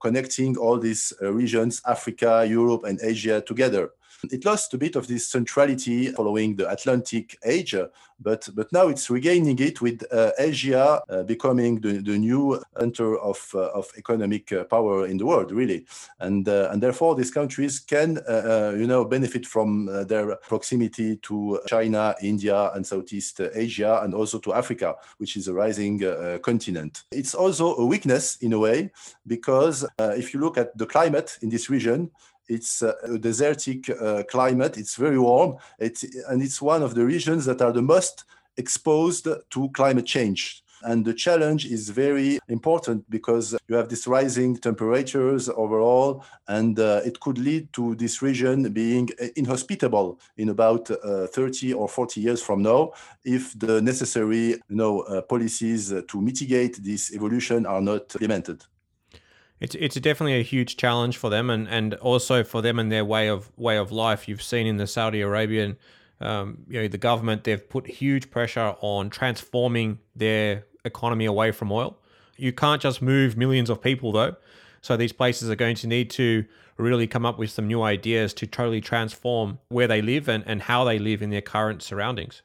connecting 0.02 0.58
all 0.58 0.80
these 0.80 1.14
uh, 1.22 1.32
regions, 1.32 1.82
Africa, 1.86 2.46
Europe, 2.48 2.84
and 2.84 3.00
Asia 3.02 3.42
together. 3.42 3.92
It 4.32 4.46
lost 4.46 4.74
a 4.74 4.78
bit 4.78 4.96
of 4.96 5.08
this 5.08 5.28
centrality 5.28 6.12
following 6.12 6.56
the 6.56 6.70
Atlantic 6.70 7.38
age, 7.46 7.76
but, 8.20 8.50
but 8.56 8.72
now 8.74 8.88
it's 8.88 9.10
regaining 9.10 9.60
it 9.60 9.80
with 9.80 10.04
uh, 10.12 10.32
Asia 10.40 11.02
uh, 11.10 11.24
becoming 11.24 11.80
the, 11.80 12.00
the 12.00 12.18
new 12.18 12.60
center 12.80 13.18
of, 13.20 13.52
uh, 13.54 13.70
of 13.74 13.92
economic 13.98 14.52
uh, 14.52 14.64
power 14.64 15.06
in 15.06 15.18
the 15.18 15.26
world, 15.26 15.52
really. 15.52 15.86
And, 16.20 16.50
uh, 16.50 16.70
and 16.72 16.82
therefore, 16.82 17.16
these 17.16 17.30
countries 17.30 17.80
can, 17.80 18.18
uh, 18.28 18.74
you 18.76 18.88
know, 18.88 19.06
benefit 19.06 19.46
from 19.46 19.86
their 20.08 20.36
proximity 20.38 21.18
to 21.18 21.60
China, 21.68 22.16
India, 22.22 22.72
and 22.74 22.86
Southeast 22.86 23.40
Asia, 23.54 24.02
and 24.04 24.14
also 24.14 24.40
to 24.40 24.54
Africa, 24.54 24.96
which 25.18 25.38
is 25.38 25.48
a 25.48 25.54
rising 25.54 26.00
continent. 26.42 27.04
It's 27.12 27.36
also 27.36 27.76
a 27.76 27.86
weakness 27.86 28.38
in 28.38 28.54
a 28.54 28.60
way, 28.60 28.92
because 29.28 29.86
if 30.00 30.34
you 30.34 30.40
look 30.40 30.58
at 30.58 30.76
the 30.78 30.86
climate 30.86 31.38
in 31.42 31.50
this 31.50 31.70
region, 31.70 32.10
it's 32.48 32.82
a 32.82 33.18
desertic 33.18 33.90
uh, 33.90 34.24
climate. 34.30 34.78
It's 34.78 34.96
very 34.96 35.20
warm. 35.20 35.58
It's, 35.80 36.04
and 36.28 36.42
it's 36.42 36.62
one 36.62 36.84
of 36.84 36.96
the 36.96 37.06
regions 37.06 37.46
that 37.46 37.62
are 37.62 37.72
the 37.72 37.82
most 37.82 38.26
exposed 38.58 39.28
to 39.50 39.70
climate 39.70 40.06
change. 40.06 40.64
And 40.84 41.04
the 41.04 41.14
challenge 41.14 41.66
is 41.66 41.90
very 41.90 42.40
important 42.48 43.10
because 43.10 43.56
you 43.68 43.76
have 43.76 43.90
this 43.90 44.06
rising 44.06 44.58
temperatures 44.58 45.50
overall, 45.50 46.24
and 46.48 46.80
uh, 46.80 47.02
it 47.04 47.20
could 47.20 47.40
lead 47.40 47.74
to 47.74 47.96
this 47.96 48.22
region 48.22 48.72
being 48.72 49.10
inhospitable 49.36 50.20
in 50.38 50.50
about 50.50 50.90
uh, 50.92 51.28
30 51.28 51.74
or 51.74 51.90
40 51.90 52.22
years 52.22 52.42
from 52.44 52.62
now 52.62 52.92
if 53.24 53.58
the 53.58 53.82
necessary 53.82 54.50
you 54.50 54.62
know, 54.70 55.02
uh, 55.02 55.22
policies 55.24 55.94
to 56.08 56.22
mitigate 56.22 56.84
this 56.84 57.12
evolution 57.14 57.66
are 57.66 57.82
not 57.82 58.14
implemented. 58.16 58.64
It's 59.60 59.76
it's 59.76 59.96
definitely 59.96 60.40
a 60.40 60.44
huge 60.44 60.78
challenge 60.78 61.18
for 61.18 61.30
them, 61.30 61.50
and, 61.50 61.68
and 61.68 61.96
also 61.96 62.44
for 62.44 62.62
them 62.62 62.78
and 62.80 62.92
their 62.92 63.06
way 63.06 63.28
of 63.28 63.52
way 63.58 63.78
of 63.78 63.92
life. 63.92 64.28
You've 64.28 64.42
seen 64.42 64.68
in 64.68 64.78
the 64.78 64.88
Saudi 64.88 65.22
Arabian, 65.22 65.78
um, 66.22 66.60
you 66.68 66.82
know, 66.82 66.88
the 66.88 66.98
government 66.98 67.44
they've 67.44 67.68
put 67.70 67.88
huge 67.88 68.30
pressure 68.30 68.76
on 68.82 69.10
transforming 69.10 70.00
their 70.16 70.66
economy 70.86 71.26
away 71.26 71.52
from 71.52 71.72
oil. 71.72 71.98
You 72.38 72.54
can't 72.54 72.82
just 72.82 73.02
move 73.02 73.36
millions 73.36 73.70
of 73.70 73.82
people 73.82 74.12
though, 74.12 74.36
so 74.82 74.96
these 74.96 75.14
places 75.14 75.50
are 75.50 75.56
going 75.56 75.76
to 75.78 75.88
need 75.88 76.12
to 76.12 76.46
really 76.78 77.08
come 77.08 77.26
up 77.26 77.40
with 77.40 77.50
some 77.50 77.68
new 77.68 77.82
ideas 77.82 78.36
to 78.36 78.46
totally 78.46 78.82
transform 78.82 79.58
where 79.70 79.88
they 79.88 80.02
live 80.02 80.30
and, 80.30 80.44
and 80.46 80.62
how 80.62 80.84
they 80.84 81.00
live 81.00 81.24
in 81.24 81.32
their 81.32 81.42
current 81.42 81.82
surroundings. 81.82 82.44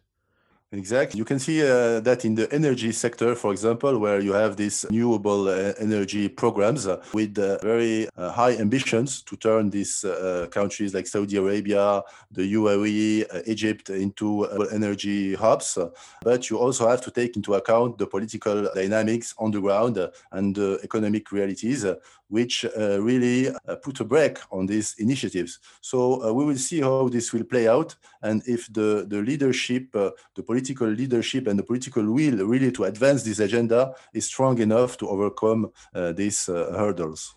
Exactly. 0.74 1.18
You 1.18 1.26
can 1.26 1.38
see 1.38 1.60
uh, 1.60 2.00
that 2.00 2.24
in 2.24 2.34
the 2.34 2.50
energy 2.50 2.92
sector, 2.92 3.34
for 3.34 3.52
example, 3.52 3.98
where 3.98 4.20
you 4.20 4.32
have 4.32 4.56
these 4.56 4.86
renewable 4.88 5.48
uh, 5.48 5.74
energy 5.78 6.30
programs 6.30 6.86
uh, 6.86 7.02
with 7.12 7.38
uh, 7.38 7.58
very 7.58 8.08
uh, 8.16 8.30
high 8.30 8.52
ambitions 8.56 9.20
to 9.24 9.36
turn 9.36 9.68
these 9.68 10.02
uh, 10.02 10.46
countries 10.50 10.94
like 10.94 11.06
Saudi 11.06 11.36
Arabia, 11.36 12.02
the 12.30 12.54
UAE, 12.54 13.46
Egypt 13.46 13.90
into 13.90 14.46
energy 14.72 15.34
hubs. 15.34 15.76
But 16.22 16.48
you 16.48 16.58
also 16.58 16.88
have 16.88 17.02
to 17.02 17.10
take 17.10 17.36
into 17.36 17.52
account 17.52 17.98
the 17.98 18.06
political 18.06 18.70
dynamics 18.74 19.34
on 19.36 19.50
the 19.50 19.60
ground 19.60 19.98
and 20.30 20.54
the 20.56 20.80
economic 20.82 21.30
realities, 21.32 21.84
which 22.32 22.64
really 23.08 23.52
put 23.82 24.00
a 24.00 24.04
brake 24.04 24.38
on 24.50 24.66
these 24.66 24.94
initiatives. 24.98 25.58
So 25.80 26.32
we 26.32 26.44
will 26.44 26.56
see 26.56 26.80
how 26.80 27.08
this 27.08 27.32
will 27.32 27.44
play 27.44 27.68
out 27.68 27.94
and 28.22 28.42
if 28.46 28.72
the, 28.72 29.04
the 29.06 29.20
leadership, 29.22 29.92
the 29.92 30.42
political 30.46 30.88
leadership 30.88 31.46
and 31.46 31.58
the 31.58 31.62
political 31.62 32.02
will 32.04 32.46
really 32.46 32.72
to 32.72 32.84
advance 32.84 33.22
this 33.22 33.38
agenda 33.38 33.94
is 34.14 34.26
strong 34.26 34.58
enough 34.58 34.96
to 34.98 35.08
overcome 35.08 35.70
uh, 35.94 36.12
these 36.12 36.48
uh, 36.48 36.74
hurdles. 36.76 37.34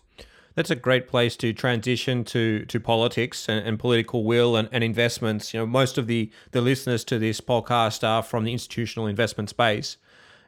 That's 0.54 0.70
a 0.70 0.76
great 0.76 1.06
place 1.06 1.36
to 1.36 1.52
transition 1.52 2.24
to 2.24 2.64
to 2.64 2.80
politics 2.80 3.46
and, 3.46 3.66
and 3.66 3.78
political 3.78 4.24
will 4.24 4.56
and, 4.56 4.68
and, 4.72 4.82
investments. 4.82 5.52
You 5.52 5.60
know, 5.60 5.66
most 5.66 5.98
of 5.98 6.06
the 6.06 6.30
the 6.52 6.62
listeners 6.62 7.04
to 7.04 7.18
this 7.18 7.42
podcast 7.42 8.02
are 8.02 8.22
from 8.22 8.44
the 8.44 8.52
institutional 8.52 9.06
investment 9.06 9.50
space, 9.50 9.98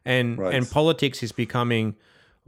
and 0.07 0.39
right. 0.39 0.55
and 0.55 0.71
politics 0.71 1.23
is 1.23 1.33
becoming 1.33 1.95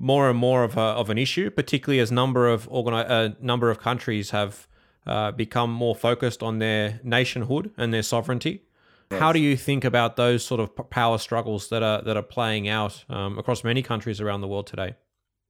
more 0.01 0.31
and 0.31 0.39
more 0.39 0.65
of 0.65 0.77
a, 0.77 0.81
of 0.81 1.11
an 1.11 1.19
issue, 1.19 1.51
particularly 1.51 2.01
as 2.01 2.11
number 2.11 2.49
of 2.49 2.69
organi- 2.71 3.09
uh, 3.09 3.35
number 3.41 3.71
of 3.71 3.79
countries 3.79 4.31
have 4.31 4.67
uh, 5.07 5.31
become 5.31 5.71
more 5.71 5.95
focused 5.95 6.43
on 6.43 6.59
their 6.59 7.01
nationhood 7.05 7.71
and 7.77 7.93
their 7.93 8.03
sovereignty. 8.03 8.63
How 9.13 9.33
do 9.33 9.41
you 9.41 9.57
think 9.57 9.85
about 9.85 10.15
those 10.15 10.45
sort 10.45 10.61
of 10.61 10.91
power 10.91 11.19
struggles 11.19 11.69
that 11.69 11.83
are 11.83 12.01
that 12.03 12.17
are 12.17 12.23
playing 12.23 12.69
out 12.69 13.05
um, 13.09 13.39
across 13.39 13.65
many 13.65 13.83
countries 13.83 14.21
around 14.21 14.41
the 14.41 14.47
world 14.49 14.69
today? 14.69 14.95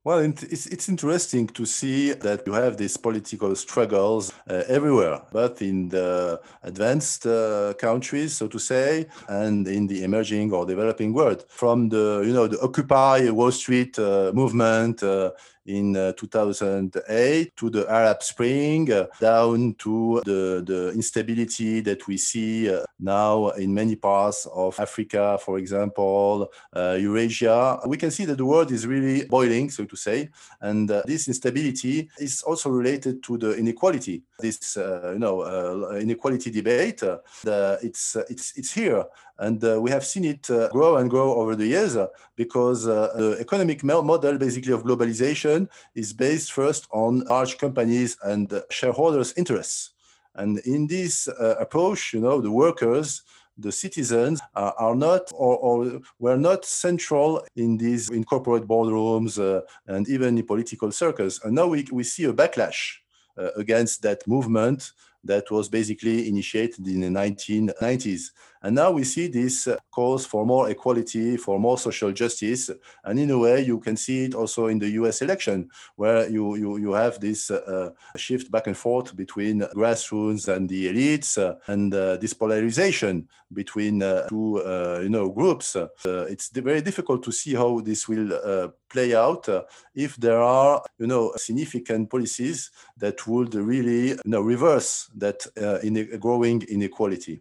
Well, 0.02 0.20
it's, 0.20 0.66
it's 0.66 0.88
interesting 0.88 1.46
to 1.48 1.66
see 1.66 2.12
that 2.14 2.46
you 2.46 2.54
have 2.54 2.78
these 2.78 2.96
political 2.96 3.54
struggles 3.54 4.32
uh, 4.48 4.62
everywhere, 4.66 5.20
both 5.30 5.60
in 5.60 5.90
the 5.90 6.40
advanced 6.62 7.26
uh, 7.26 7.74
countries, 7.74 8.34
so 8.34 8.48
to 8.48 8.58
say, 8.58 9.08
and 9.28 9.68
in 9.68 9.88
the 9.88 10.02
emerging 10.02 10.54
or 10.54 10.64
developing 10.64 11.12
world. 11.12 11.44
From 11.48 11.90
the, 11.90 12.22
you 12.24 12.32
know, 12.32 12.46
the 12.46 12.58
Occupy 12.62 13.28
Wall 13.28 13.52
Street 13.52 13.98
uh, 13.98 14.32
movement 14.34 15.02
uh, 15.02 15.32
in 15.66 15.96
uh, 15.96 16.12
2008 16.12 17.56
to 17.56 17.70
the 17.70 17.90
Arab 17.90 18.22
Spring, 18.22 18.90
uh, 18.92 19.06
down 19.20 19.74
to 19.74 20.20
the, 20.24 20.62
the 20.66 20.92
instability 20.94 21.80
that 21.80 22.06
we 22.06 22.16
see 22.16 22.72
uh, 22.72 22.84
now 22.98 23.48
in 23.50 23.72
many 23.72 23.96
parts 23.96 24.46
of 24.52 24.78
Africa, 24.80 25.38
for 25.44 25.58
example, 25.58 26.50
Eurasia. 26.74 27.80
We 27.86 27.96
can 27.96 28.10
see 28.10 28.24
that 28.26 28.38
the 28.38 28.44
world 28.44 28.70
is 28.72 28.86
really 28.86 29.26
boiling, 29.26 29.70
so 29.70 29.84
to 29.84 29.96
say, 29.96 30.28
and 30.60 30.88
this 31.06 31.28
instability 31.28 32.10
is 32.18 32.42
also 32.42 32.70
related 32.70 33.22
to 33.24 33.38
the 33.38 33.56
inequality. 33.56 34.22
This, 34.38 34.76
you 34.76 35.18
know, 35.18 35.90
inequality 35.96 36.50
debate, 36.50 37.02
it's, 37.44 38.16
it's, 38.28 38.52
it's 38.56 38.72
here. 38.72 39.04
And 39.40 39.64
uh, 39.64 39.80
we 39.80 39.90
have 39.90 40.04
seen 40.04 40.24
it 40.24 40.48
uh, 40.50 40.68
grow 40.68 40.98
and 40.98 41.10
grow 41.10 41.34
over 41.34 41.56
the 41.56 41.66
years 41.66 41.96
uh, 41.96 42.08
because 42.36 42.84
the 42.84 43.36
economic 43.40 43.82
model 43.82 44.38
basically 44.38 44.72
of 44.72 44.84
globalization 44.84 45.68
is 45.94 46.12
based 46.12 46.52
first 46.52 46.86
on 46.92 47.20
large 47.20 47.58
companies 47.58 48.16
and 48.22 48.62
shareholders' 48.70 49.34
interests. 49.36 49.90
And 50.34 50.58
in 50.60 50.86
this 50.86 51.28
approach, 51.58 52.12
you 52.14 52.20
know, 52.20 52.40
the 52.40 52.52
workers, 52.52 53.22
the 53.60 53.72
citizens 53.72 54.40
uh, 54.54 54.72
are 54.78 54.94
not 54.94 55.30
or, 55.34 55.56
or, 55.58 56.00
were 56.18 56.36
not 56.36 56.64
central 56.64 57.44
in 57.56 57.76
these 57.76 58.08
in 58.10 58.24
corporate 58.24 58.66
boardrooms 58.66 59.38
uh, 59.38 59.60
and 59.86 60.08
even 60.08 60.38
in 60.38 60.46
political 60.46 60.90
circles. 60.90 61.40
And 61.44 61.54
now 61.54 61.66
we, 61.66 61.86
we 61.92 62.02
see 62.02 62.24
a 62.24 62.32
backlash 62.32 62.96
uh, 63.38 63.50
against 63.56 64.02
that 64.02 64.26
movement 64.26 64.92
that 65.24 65.50
was 65.50 65.68
basically 65.68 66.28
initiated 66.28 66.86
in 66.86 67.00
the 67.00 67.08
1990s. 67.08 68.30
And 68.62 68.74
now 68.74 68.90
we 68.90 69.04
see 69.04 69.28
this 69.28 69.66
uh, 69.66 69.78
calls 69.90 70.26
for 70.26 70.44
more 70.44 70.68
equality, 70.68 71.38
for 71.38 71.58
more 71.58 71.78
social 71.78 72.12
justice. 72.12 72.70
And 73.04 73.18
in 73.18 73.30
a 73.30 73.38
way, 73.38 73.62
you 73.62 73.80
can 73.80 73.96
see 73.96 74.24
it 74.24 74.34
also 74.34 74.66
in 74.66 74.78
the 74.78 74.90
US 74.90 75.22
election, 75.22 75.70
where 75.96 76.28
you, 76.28 76.56
you, 76.56 76.76
you 76.76 76.92
have 76.92 77.18
this 77.20 77.50
uh, 77.50 77.90
shift 78.16 78.50
back 78.50 78.66
and 78.66 78.76
forth 78.76 79.16
between 79.16 79.60
grassroots 79.74 80.48
and 80.48 80.68
the 80.68 80.92
elites 80.92 81.38
uh, 81.38 81.54
and 81.68 81.94
uh, 81.94 82.18
this 82.18 82.34
polarization 82.34 83.26
between 83.52 84.02
uh, 84.02 84.28
two 84.28 84.58
uh, 84.58 85.00
you 85.02 85.08
know, 85.08 85.30
groups. 85.30 85.74
it's 86.04 86.50
very 86.50 86.82
difficult 86.82 87.22
to 87.22 87.32
see 87.32 87.54
how 87.54 87.80
this 87.80 88.08
will 88.08 88.72
play 88.90 89.14
out 89.14 89.48
if 89.94 90.16
there 90.16 90.40
are 90.40 90.82
you 90.98 91.06
know, 91.06 91.32
significant 91.36 92.10
policies 92.10 92.70
that 92.98 93.26
would 93.26 93.54
really 93.54 94.08
you 94.08 94.18
know, 94.24 94.42
reverse 94.42 95.08
that 95.16 95.46
in 95.82 96.18
growing 96.18 96.62
inequality 96.68 97.40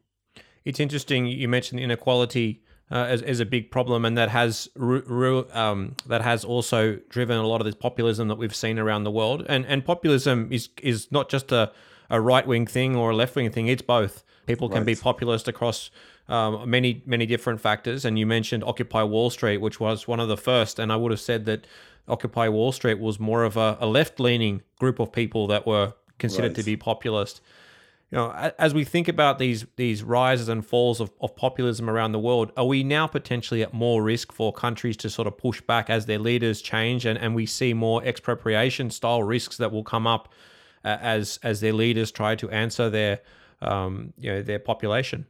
it's 0.65 0.79
interesting 0.79 1.27
you 1.27 1.47
mentioned 1.47 1.79
inequality 1.79 2.61
uh, 2.91 3.05
as, 3.07 3.21
as 3.21 3.39
a 3.39 3.45
big 3.45 3.69
problem, 3.69 4.03
and 4.03 4.17
that 4.17 4.29
has 4.29 4.67
um, 4.77 5.95
that 6.07 6.21
has 6.21 6.43
also 6.43 6.95
driven 7.09 7.37
a 7.37 7.45
lot 7.45 7.61
of 7.61 7.65
this 7.65 7.75
populism 7.75 8.27
that 8.29 8.35
we've 8.35 8.55
seen 8.55 8.79
around 8.79 9.03
the 9.03 9.11
world. 9.11 9.45
And 9.47 9.65
and 9.65 9.85
populism 9.85 10.51
is 10.51 10.69
is 10.81 11.11
not 11.11 11.29
just 11.29 11.51
a, 11.51 11.71
a 12.09 12.19
right 12.19 12.47
wing 12.47 12.65
thing 12.65 12.95
or 12.95 13.11
a 13.11 13.15
left 13.15 13.35
wing 13.35 13.51
thing; 13.51 13.67
it's 13.67 13.81
both. 13.81 14.23
People 14.47 14.67
can 14.67 14.79
right. 14.79 14.87
be 14.87 14.95
populist 14.95 15.47
across 15.47 15.91
um, 16.27 16.67
many 16.67 17.03
many 17.05 17.27
different 17.27 17.61
factors. 17.61 18.05
And 18.05 18.17
you 18.17 18.25
mentioned 18.25 18.63
Occupy 18.63 19.03
Wall 19.03 19.29
Street, 19.29 19.57
which 19.57 19.79
was 19.79 20.07
one 20.07 20.19
of 20.19 20.27
the 20.27 20.37
first. 20.37 20.79
And 20.79 20.91
I 20.91 20.95
would 20.95 21.11
have 21.11 21.21
said 21.21 21.45
that 21.45 21.67
Occupy 22.07 22.49
Wall 22.49 22.71
Street 22.71 22.99
was 22.99 23.19
more 23.19 23.43
of 23.43 23.55
a, 23.55 23.77
a 23.79 23.85
left 23.85 24.19
leaning 24.19 24.63
group 24.79 24.99
of 24.99 25.11
people 25.11 25.45
that 25.47 25.67
were 25.67 25.93
considered 26.17 26.49
right. 26.49 26.55
to 26.55 26.63
be 26.63 26.75
populist 26.75 27.39
you 28.11 28.17
know, 28.17 28.31
as 28.57 28.73
we 28.73 28.83
think 28.83 29.07
about 29.07 29.37
these 29.37 29.67
these 29.75 30.01
rises 30.01 30.49
and 30.49 30.65
falls 30.65 30.99
of, 30.99 31.11
of 31.21 31.35
populism 31.35 31.89
around 31.89 32.11
the 32.11 32.19
world, 32.19 32.51
are 32.57 32.65
we 32.65 32.83
now 32.83 33.05
potentially 33.05 33.61
at 33.61 33.71
more 33.71 34.01
risk 34.01 34.31
for 34.31 34.51
countries 34.51 34.97
to 34.97 35.09
sort 35.09 35.27
of 35.27 35.37
push 35.37 35.61
back 35.61 35.89
as 35.91 36.07
their 36.07 36.17
leaders 36.17 36.61
change, 36.61 37.05
and, 37.05 37.19
and 37.19 37.35
we 37.35 37.45
see 37.45 37.73
more 37.73 38.03
expropriation 38.03 38.89
style 38.89 39.21
risks 39.21 39.57
that 39.57 39.71
will 39.71 39.83
come 39.83 40.07
up 40.07 40.33
uh, 40.83 40.97
as 41.01 41.39
as 41.43 41.61
their 41.61 41.73
leaders 41.73 42.11
try 42.11 42.35
to 42.35 42.49
answer 42.49 42.89
their 42.89 43.19
um, 43.61 44.11
you 44.17 44.31
know 44.31 44.41
their 44.41 44.59
population? 44.59 45.27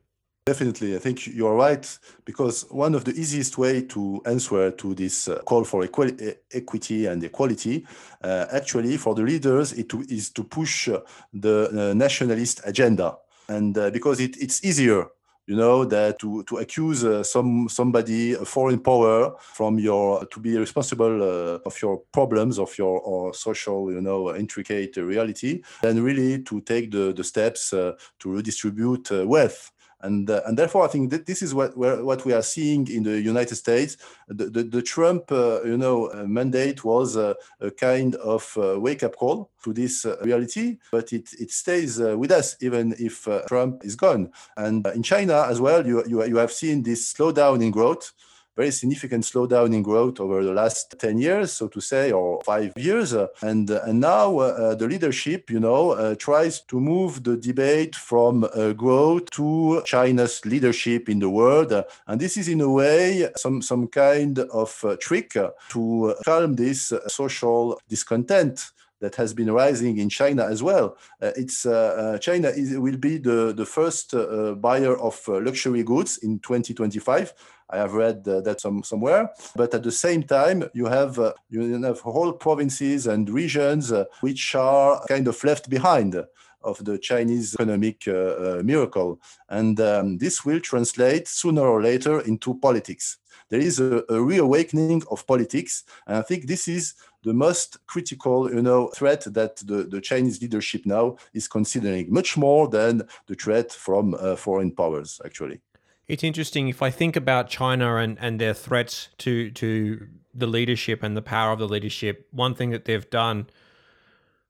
Definitely, 0.50 0.96
I 0.96 1.00
think 1.00 1.28
you're 1.28 1.54
right 1.54 1.86
because 2.26 2.66
one 2.72 2.96
of 2.96 3.04
the 3.04 3.12
easiest 3.12 3.60
way 3.60 3.84
to 3.84 4.20
answer 4.26 4.72
to 4.72 4.96
this 4.96 5.28
uh, 5.28 5.38
call 5.46 5.64
for 5.64 5.84
equality, 5.84 6.34
equity 6.52 7.06
and 7.06 7.24
equality, 7.24 7.86
uh, 8.24 8.48
actually, 8.52 8.98
for 8.98 9.14
the 9.14 9.22
leaders, 9.22 9.74
it 9.74 9.94
is 10.10 10.32
to 10.32 10.44
push 10.44 10.90
the 11.32 11.70
uh, 11.70 11.94
nationalist 11.94 12.62
agenda, 12.66 13.16
and 13.48 13.78
uh, 13.78 13.92
because 13.92 14.20
it, 14.20 14.38
it's 14.42 14.66
easier 14.66 15.06
you 15.46 15.56
know 15.56 15.84
that 15.84 16.20
to, 16.20 16.44
to 16.44 16.58
accuse 16.58 17.04
uh, 17.04 17.24
some 17.24 17.68
somebody 17.70 18.34
a 18.34 18.46
foreign 18.46 18.80
power 18.80 19.36
from 19.40 19.80
your 19.80 20.26
to 20.28 20.40
be 20.40 20.58
responsible 20.58 21.22
uh, 21.24 21.60
of 21.66 21.82
your 21.82 22.02
problems 22.12 22.60
of 22.60 22.76
your 22.78 23.00
or 23.02 23.34
social 23.34 23.92
you 23.92 24.02
know 24.02 24.36
intricate 24.36 24.96
reality 24.98 25.62
then 25.82 26.04
really 26.04 26.44
to 26.44 26.62
take 26.62 26.92
the, 26.92 27.14
the 27.14 27.24
steps 27.24 27.74
uh, 27.74 27.94
to 28.20 28.32
redistribute 28.32 29.12
uh, 29.12 29.26
wealth 29.28 29.72
and 30.02 30.30
uh, 30.30 30.42
and 30.46 30.58
therefore 30.58 30.86
I 30.86 30.88
think 30.88 31.10
that 31.12 31.26
this 31.26 31.42
is 31.42 31.54
what 31.54 31.76
what 31.78 32.26
we 32.26 32.34
are 32.34 32.42
seeing 32.42 32.88
in 32.88 33.04
the 33.04 33.20
United 33.20 33.56
States. 33.56 33.98
The 34.28 34.46
the, 34.46 34.64
the 34.64 34.82
Trump 34.82 35.32
uh, 35.32 35.62
you 35.64 35.78
know 35.78 36.08
uh, 36.08 36.26
mandate 36.26 36.84
was 36.84 37.16
a, 37.16 37.36
a 37.60 37.72
kind 37.72 38.16
of 38.16 38.58
uh, 38.58 38.80
wake 38.80 39.04
up 39.04 39.16
call 39.16 39.50
to 39.64 39.74
this 39.74 40.06
uh, 40.06 40.18
reality, 40.22 40.78
but 40.92 41.12
it 41.14 41.30
it 41.40 41.52
stays 41.52 42.00
with 42.00 42.32
us 42.32 42.56
even 42.62 42.96
if 42.98 43.28
Trump 43.48 43.84
is 43.84 43.96
gone. 43.96 44.32
And 44.58 44.86
in 44.88 45.04
China 45.04 45.46
as 45.48 45.60
well, 45.60 45.86
you 45.86 46.04
you 46.08 46.24
you 46.26 46.38
have 46.38 46.52
seen 46.52 46.84
this 46.84 47.14
slowdown 47.14 47.62
in 47.62 47.72
growth 47.72 48.14
very 48.60 48.72
significant 48.72 49.24
slowdown 49.24 49.74
in 49.74 49.82
growth 49.82 50.20
over 50.20 50.44
the 50.44 50.52
last 50.52 50.94
10 51.00 51.18
years, 51.18 51.54
so 51.54 51.70
to 51.70 51.80
say, 51.80 52.12
or 52.12 52.42
five 52.44 52.74
years. 52.76 53.14
And, 53.42 53.70
and 53.70 54.02
now 54.02 54.40
uh, 54.40 54.76
the 54.76 54.86
leadership, 54.86 55.50
you 55.50 55.62
know, 55.62 55.92
uh, 55.92 56.16
tries 56.16 56.60
to 56.72 56.78
move 56.78 57.24
the 57.24 57.38
debate 57.38 57.96
from 57.96 58.44
uh, 58.44 58.74
growth 58.74 59.30
to 59.32 59.82
China's 59.86 60.46
leadership 60.46 61.08
in 61.08 61.20
the 61.20 61.30
world. 61.30 61.72
And 62.08 62.20
this 62.20 62.36
is, 62.36 62.50
in 62.50 62.60
a 62.60 62.70
way, 62.70 63.30
some, 63.38 63.62
some 63.62 63.88
kind 63.88 64.40
of 64.40 64.84
uh, 64.84 64.98
trick 65.00 65.38
to 65.70 66.16
calm 66.26 66.56
this 66.58 66.92
uh, 66.92 67.08
social 67.08 67.80
discontent 67.88 68.72
that 69.00 69.16
has 69.16 69.34
been 69.34 69.52
rising 69.52 69.98
in 69.98 70.10
China 70.10 70.46
as 70.46 70.62
well. 70.62 70.98
Uh, 71.22 71.32
it's 71.36 71.66
uh, 71.66 71.72
uh, 71.72 72.18
China 72.18 72.50
is, 72.50 72.78
will 72.78 72.98
be 72.98 73.18
the 73.18 73.54
the 73.54 73.66
first 73.66 74.14
buyer 74.62 74.98
of 75.00 75.16
luxury 75.28 75.84
goods 75.84 76.20
in 76.20 76.40
2025 76.40 77.34
I 77.70 77.78
have 77.78 77.94
read 77.94 78.28
uh, 78.28 78.42
that 78.42 78.62
some, 78.62 78.84
somewhere. 78.84 79.32
But 79.56 79.74
at 79.74 79.84
the 79.84 79.92
same 79.92 80.24
time, 80.24 80.64
you 80.74 80.86
have 80.86 81.20
uh, 81.20 81.34
you 81.50 81.82
have 81.84 82.00
whole 82.00 82.34
provinces 82.34 83.08
and 83.08 83.30
regions 83.30 83.92
uh, 83.92 84.06
which 84.22 84.56
are 84.56 85.06
kind 85.08 85.28
of 85.28 85.44
left 85.44 85.70
behind 85.70 86.16
of 86.62 86.84
the 86.84 86.98
Chinese 86.98 87.56
economic 87.56 88.04
uh, 88.08 88.12
uh, 88.12 88.62
miracle. 88.64 89.22
And 89.50 89.80
um, 89.80 90.18
this 90.18 90.44
will 90.44 90.60
translate 90.60 91.28
sooner 91.28 91.62
or 91.62 91.82
later 91.82 92.20
into 92.22 92.54
politics. 92.56 93.18
There 93.50 93.62
is 93.62 93.80
a, 93.80 94.04
a, 94.10 94.22
reawakening 94.22 95.04
of 95.10 95.26
politics. 95.26 95.84
And 96.06 96.18
I 96.18 96.22
think 96.22 96.46
this 96.46 96.68
is 96.68 96.96
the 97.24 97.34
most 97.34 97.86
critical 97.88 98.50
you 98.50 98.62
know, 98.62 98.88
threat 98.96 99.22
that 99.34 99.58
the, 99.58 99.84
the 99.84 100.02
Chinese 100.02 100.42
leadership 100.42 100.86
now 100.86 101.18
is 101.34 101.48
considering, 101.48 102.12
much 102.12 102.38
more 102.38 102.68
than 102.68 103.04
the 103.28 103.36
threat 103.36 103.72
from 103.72 104.16
uh, 104.16 104.36
foreign 104.36 104.72
powers, 104.72 105.20
actually. 105.26 105.62
It's 106.08 106.24
interesting 106.24 106.70
if 106.70 106.82
I 106.82 106.90
think 106.90 107.16
about 107.16 107.50
China 107.50 107.98
and, 107.98 108.18
and 108.20 108.42
their 108.42 108.56
threats 108.56 109.10
to 109.20 109.52
to 109.52 110.08
the 110.34 110.48
leadership 110.48 111.04
and 111.04 111.16
the 111.16 111.22
power 111.22 111.52
of 111.52 111.60
the 111.60 111.68
leadership. 111.68 112.28
One 112.32 112.56
thing 112.56 112.72
that 112.72 112.86
they've 112.86 113.10
done 113.10 113.48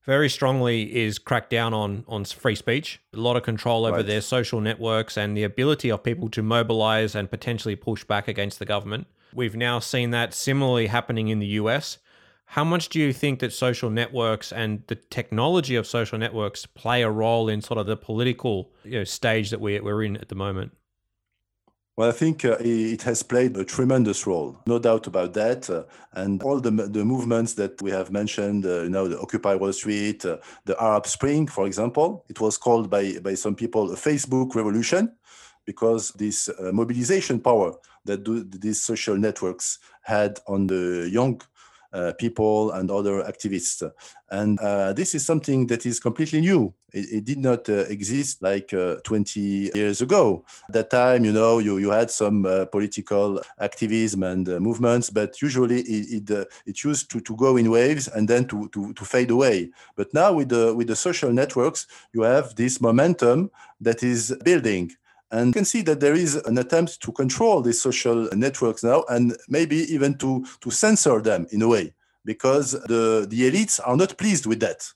very 0.06 0.30
strongly 0.30 0.96
is 0.96 1.20
crack 1.20 1.50
down 1.50 1.74
on 1.74 2.06
on 2.08 2.24
free 2.24 2.56
speech. 2.56 3.02
A 3.14 3.18
lot 3.18 3.36
of 3.36 3.44
control 3.44 3.86
over 3.86 3.98
right. 3.98 4.06
their 4.06 4.22
social 4.22 4.62
networks 4.62 5.18
and 5.18 5.36
the 5.36 5.44
ability 5.44 5.92
of 5.92 6.02
people 6.02 6.30
to 6.30 6.42
mobilize 6.42 7.14
and 7.14 7.30
potentially 7.30 7.76
push 7.76 8.06
back 8.06 8.30
against 8.30 8.60
the 8.60 8.66
government. 8.66 9.08
We've 9.34 9.56
now 9.56 9.80
seen 9.80 10.12
that 10.12 10.34
similarly 10.34 10.88
happening 10.88 11.28
in 11.28 11.40
the 11.40 11.48
US. 11.48 11.98
How 12.54 12.64
much 12.64 12.90
do 12.90 13.00
you 13.00 13.14
think 13.14 13.42
that 13.42 13.54
social 13.54 13.92
networks 13.92 14.52
and 14.52 14.82
the 14.88 14.96
technology 14.96 15.76
of 15.76 15.86
social 15.86 16.18
networks 16.18 16.66
play 16.66 17.04
a 17.04 17.10
role 17.12 17.48
in 17.48 17.62
sort 17.62 17.78
of 17.78 17.86
the 17.86 17.96
political 17.96 18.72
you 18.84 18.98
know, 18.98 19.04
stage 19.04 19.52
that 19.52 19.62
we're, 19.62 20.02
in 20.02 20.18
at 20.18 20.30
the 20.30 20.36
moment? 20.36 20.72
Well, 21.96 22.10
I 22.10 22.12
think 22.12 22.44
uh, 22.44 22.58
it 22.60 23.04
has 23.04 23.22
played 23.22 23.56
a 23.56 23.64
tremendous 23.64 24.26
role, 24.26 24.58
no 24.66 24.80
doubt 24.80 25.06
about 25.06 25.36
that. 25.36 25.70
Uh, 25.70 25.84
and 26.14 26.42
all 26.42 26.60
the, 26.60 26.72
the 26.72 27.06
movements 27.06 27.54
that 27.54 27.80
we 27.84 27.92
have 27.92 28.10
mentioned, 28.10 28.66
uh, 28.66 28.82
you 28.82 28.90
know, 28.90 29.08
the 29.08 29.20
Occupy 29.20 29.54
Wall 29.54 29.72
Street, 29.72 30.26
uh, 30.26 30.38
the 30.66 30.76
Arab 30.82 31.06
Spring, 31.06 31.46
for 31.46 31.68
example, 31.68 32.26
it 32.30 32.42
was 32.42 32.58
called 32.58 32.90
by, 32.90 33.20
by 33.20 33.36
some 33.36 33.54
people 33.54 33.92
a 33.92 33.96
Facebook 33.96 34.56
revolution 34.56 35.16
because 35.66 36.10
this 36.14 36.50
uh, 36.50 36.72
mobilization 36.74 37.40
power 37.40 37.74
that 38.06 38.24
do, 38.24 38.44
these 38.44 38.82
social 38.82 39.16
networks 39.16 39.78
had 40.02 40.40
on 40.48 40.66
the 40.66 41.08
young 41.12 41.40
people 42.18 42.72
and 42.72 42.92
other 42.92 43.24
activists. 43.24 43.90
And 44.32 44.60
uh, 44.60 44.94
this 44.94 45.16
is 45.16 45.26
something 45.26 45.68
that 45.68 45.86
is 45.86 46.00
completely 46.00 46.42
new. 46.42 46.74
It, 46.94 47.12
it 47.12 47.26
did 47.26 47.40
not 47.40 47.68
uh, 47.70 47.86
exist 47.90 48.42
like 48.42 48.74
uh, 48.74 48.96
20 49.04 49.40
years 49.74 50.02
ago. 50.02 50.46
At 50.68 50.74
that 50.74 50.90
time, 50.90 51.26
you 51.26 51.32
know, 51.32 51.60
you, 51.60 51.78
you 51.78 51.90
had 51.90 52.12
some 52.12 52.46
uh, 52.46 52.66
political 52.66 53.42
activism 53.60 54.24
and 54.24 54.48
movements, 54.60 55.10
but 55.10 55.42
usually 55.42 55.82
it, 55.82 56.30
it, 56.30 56.48
it, 56.66 56.84
used 56.84 57.10
to, 57.12 57.20
to 57.22 57.36
go 57.36 57.58
in 57.58 57.70
waves 57.72 58.08
and 58.08 58.28
then 58.28 58.46
to, 58.48 58.70
to, 58.70 58.94
to 58.94 59.06
fade 59.06 59.32
away. 59.32 59.72
But 59.96 60.14
now 60.14 60.34
with 60.34 60.50
the, 60.50 60.74
with 60.76 60.88
the 60.88 60.96
social 60.96 61.32
networks, 61.32 61.88
you 62.14 62.22
have 62.22 62.56
this 62.56 62.80
momentum 62.82 63.52
that 63.82 64.04
is 64.04 64.36
building. 64.44 64.92
And 65.32 65.48
you 65.48 65.54
can 65.54 65.66
see 65.66 65.84
that 65.84 66.00
there 66.00 66.16
is 66.16 66.36
an 66.36 66.58
attempt 66.58 67.02
to 67.02 67.12
control 67.12 67.62
these 67.62 67.80
social 67.82 68.28
networks 68.34 68.84
now 68.84 69.04
and 69.10 69.38
maybe 69.48 69.78
even 69.94 70.18
to, 70.18 70.46
to 70.62 70.72
censor 70.72 71.22
them 71.22 71.46
in 71.52 71.62
a 71.62 71.68
way, 71.68 71.94
because 72.26 72.72
the, 72.72 73.28
the 73.30 73.50
elites 73.50 73.80
are 73.86 73.96
not 73.96 74.18
pleased 74.18 74.46
with 74.46 74.60
that. 74.62 74.88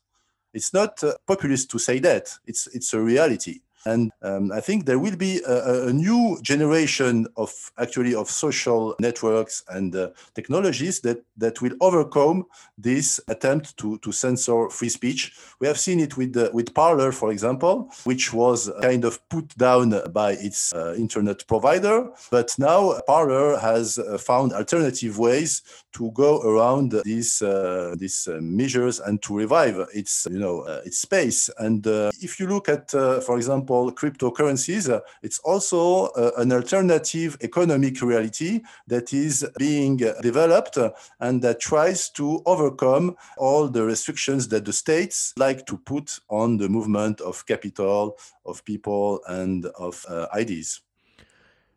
It's 0.53 0.73
not 0.73 1.03
uh, 1.03 1.13
populist 1.27 1.69
to 1.71 1.79
say 1.79 1.99
that, 1.99 2.31
it's, 2.45 2.67
it's 2.67 2.93
a 2.93 2.99
reality. 2.99 3.61
And 3.85 4.11
um, 4.21 4.51
I 4.51 4.61
think 4.61 4.85
there 4.85 4.99
will 4.99 5.15
be 5.15 5.41
a, 5.41 5.87
a, 5.87 5.93
new 5.93 6.39
generation 6.41 7.27
of 7.35 7.51
actually 7.77 8.15
of 8.15 8.29
social 8.29 8.95
networks 8.99 9.63
and 9.69 9.95
uh, 9.95 10.09
technologies 10.35 11.01
that, 11.01 11.23
that 11.37 11.61
will 11.61 11.73
overcome 11.81 12.45
this 12.77 13.19
attempt 13.27 13.75
to, 13.77 13.97
to 13.99 14.11
censor 14.11 14.69
free 14.69 14.89
speech. 14.89 15.33
We 15.59 15.67
have 15.67 15.79
seen 15.79 15.99
it 15.99 16.15
with, 16.15 16.35
uh, 16.37 16.49
with 16.53 16.73
Parler, 16.73 17.11
for 17.11 17.31
example, 17.31 17.91
which 18.05 18.33
was 18.33 18.71
kind 18.81 19.03
of 19.03 19.27
put 19.29 19.49
down 19.57 20.01
by 20.11 20.31
its 20.33 20.73
uh, 20.73 20.95
internet 20.97 21.45
provider. 21.47 22.09
But 22.31 22.55
now 22.57 22.99
Parler 23.05 23.57
has 23.59 23.97
uh, 23.97 24.17
found 24.17 24.53
alternative 24.53 25.17
ways 25.17 25.61
to 25.93 26.11
go 26.11 26.41
around 26.41 26.91
these, 27.05 27.41
uh, 27.41 27.95
these 27.97 28.27
uh, 28.27 28.39
measures 28.41 28.99
and 28.99 29.21
to 29.21 29.35
revive 29.35 29.87
its, 29.93 30.27
you 30.29 30.39
know, 30.39 30.63
its 30.85 30.99
space. 30.99 31.49
And 31.57 31.85
if 32.21 32.39
you 32.39 32.47
look 32.47 32.69
at, 32.69 32.91
for 32.91 33.37
example, 33.37 33.91
cryptocurrencies, 33.91 34.89
uh, 34.89 35.01
it's 35.21 35.39
also 35.39 36.07
uh, 36.07 36.31
an 36.37 36.51
alternative 36.51 37.37
economic 37.41 38.01
reality 38.01 38.61
that 38.87 39.13
is 39.13 39.45
being 39.57 39.97
developed 40.21 40.77
and 41.19 41.41
that 41.41 41.59
tries 41.59 42.09
to 42.09 42.41
overcome 42.45 43.15
all 43.37 43.67
the 43.67 43.83
restrictions 43.83 44.47
that 44.49 44.65
the 44.65 44.73
states 44.73 45.33
like 45.37 45.65
to 45.65 45.77
put 45.77 46.19
on 46.29 46.57
the 46.57 46.69
movement 46.69 47.21
of 47.21 47.45
capital, 47.45 48.17
of 48.45 48.63
people, 48.65 49.21
and 49.27 49.65
of 49.77 50.05
uh, 50.09 50.27
ideas. 50.33 50.81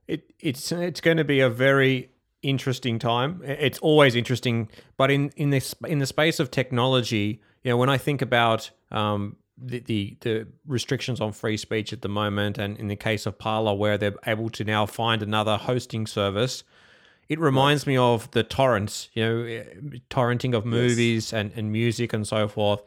It, 0.08 0.32
it's 0.38 0.70
it's 0.70 1.00
going 1.00 1.16
to 1.16 1.24
be 1.24 1.40
a 1.40 1.50
very 1.50 2.10
interesting 2.48 2.98
time. 2.98 3.42
It's 3.44 3.78
always 3.78 4.14
interesting, 4.14 4.68
but 4.96 5.10
in 5.10 5.30
in 5.36 5.50
this 5.50 5.74
in 5.86 5.98
the 5.98 6.06
space 6.06 6.40
of 6.40 6.50
technology, 6.50 7.40
you 7.62 7.70
know, 7.70 7.76
when 7.76 7.90
I 7.90 7.98
think 7.98 8.22
about 8.22 8.70
um, 8.90 9.36
the, 9.58 9.80
the, 9.80 10.16
the 10.20 10.46
restrictions 10.66 11.20
on 11.20 11.32
free 11.32 11.56
speech 11.56 11.92
at 11.92 12.02
the 12.02 12.08
moment, 12.08 12.58
and 12.58 12.76
in 12.78 12.88
the 12.88 12.96
case 12.96 13.26
of 13.26 13.38
Parler, 13.38 13.74
where 13.74 13.98
they're 13.98 14.14
able 14.26 14.50
to 14.50 14.64
now 14.64 14.86
find 14.86 15.22
another 15.22 15.56
hosting 15.56 16.06
service, 16.06 16.62
it 17.28 17.40
reminds 17.40 17.86
me 17.86 17.96
of 17.96 18.30
the 18.32 18.42
torrents, 18.42 19.08
you 19.14 19.24
know, 19.24 19.42
eh, 19.42 19.64
torrenting 20.10 20.54
of 20.54 20.64
movies 20.64 21.32
yes. 21.32 21.40
and, 21.40 21.52
and 21.56 21.72
music 21.72 22.12
and 22.12 22.26
so 22.26 22.46
forth. 22.46 22.82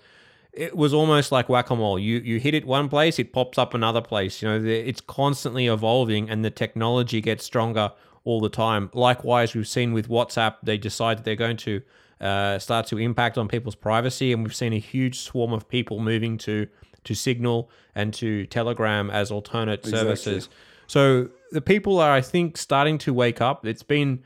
It 0.54 0.76
was 0.76 0.94
almost 0.94 1.32
like 1.32 1.50
whack 1.50 1.70
a 1.70 1.76
mole. 1.76 2.00
You 2.00 2.20
you 2.20 2.40
hit 2.40 2.54
it 2.54 2.66
one 2.66 2.90
place, 2.90 3.20
it 3.20 3.34
pops 3.34 3.58
up 3.58 3.74
another 3.74 4.02
place. 4.02 4.42
You 4.42 4.50
know, 4.50 4.64
it's 4.64 5.02
constantly 5.02 5.68
evolving, 5.68 6.30
and 6.30 6.44
the 6.44 6.50
technology 6.50 7.22
gets 7.22 7.44
stronger 7.44 7.92
all 8.24 8.40
the 8.40 8.50
time. 8.50 8.90
Likewise, 8.94 9.56
we've 9.56 9.68
seen 9.68 9.94
with 9.94 10.10
WhatsApp, 10.10 10.56
they 10.64 10.78
decide 10.78 11.24
they're 11.24 11.36
going 11.36 11.58
to 11.58 11.82
uh, 12.22 12.60
start 12.60 12.88
to 12.88 12.98
impact 12.98 13.38
on 13.38 13.48
people's 13.48 13.76
privacy, 13.76 14.34
and 14.34 14.44
we've 14.44 14.56
seen 14.56 14.74
a 14.74 14.80
huge 14.80 15.20
swarm 15.20 15.54
of 15.54 15.68
people 15.68 16.00
moving 16.00 16.38
to 16.40 16.68
to 17.06 17.16
Signal 17.16 17.70
and 17.96 18.14
to 18.16 18.46
Telegram 18.48 19.10
as 19.10 19.32
alternate 19.32 19.80
exactly. 19.80 20.00
services. 20.00 20.50
So 20.88 21.30
the 21.52 21.62
people 21.62 22.00
are, 22.00 22.12
I 22.12 22.22
think, 22.22 22.58
starting 22.58 22.98
to 23.00 23.14
wake 23.14 23.40
up. 23.40 23.66
It's 23.66 23.84
been 23.84 24.22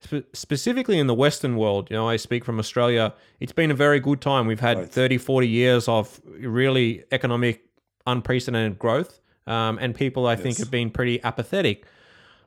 spe- 0.00 0.26
specifically 0.34 0.98
in 0.98 1.06
the 1.06 1.14
Western 1.14 1.56
world. 1.56 1.90
You 1.90 1.96
know, 1.96 2.08
I 2.08 2.16
speak 2.16 2.44
from 2.44 2.58
Australia. 2.58 3.14
It's 3.40 3.52
been 3.52 3.70
a 3.70 3.74
very 3.74 3.98
good 3.98 4.20
time. 4.20 4.46
We've 4.46 4.60
had 4.60 4.78
right. 4.78 4.90
30, 4.90 5.18
40 5.18 5.48
years 5.48 5.88
of 5.88 6.20
really 6.26 7.04
economic 7.12 7.64
unprecedented 8.06 8.78
growth. 8.78 9.20
um, 9.46 9.78
and 9.80 9.94
people 9.94 10.26
I 10.26 10.32
yes. 10.32 10.42
think 10.42 10.58
have 10.58 10.70
been 10.70 10.90
pretty 10.90 11.22
apathetic. 11.24 11.86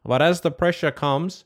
But 0.03 0.21
as 0.21 0.41
the 0.41 0.51
pressure 0.51 0.91
comes 0.91 1.45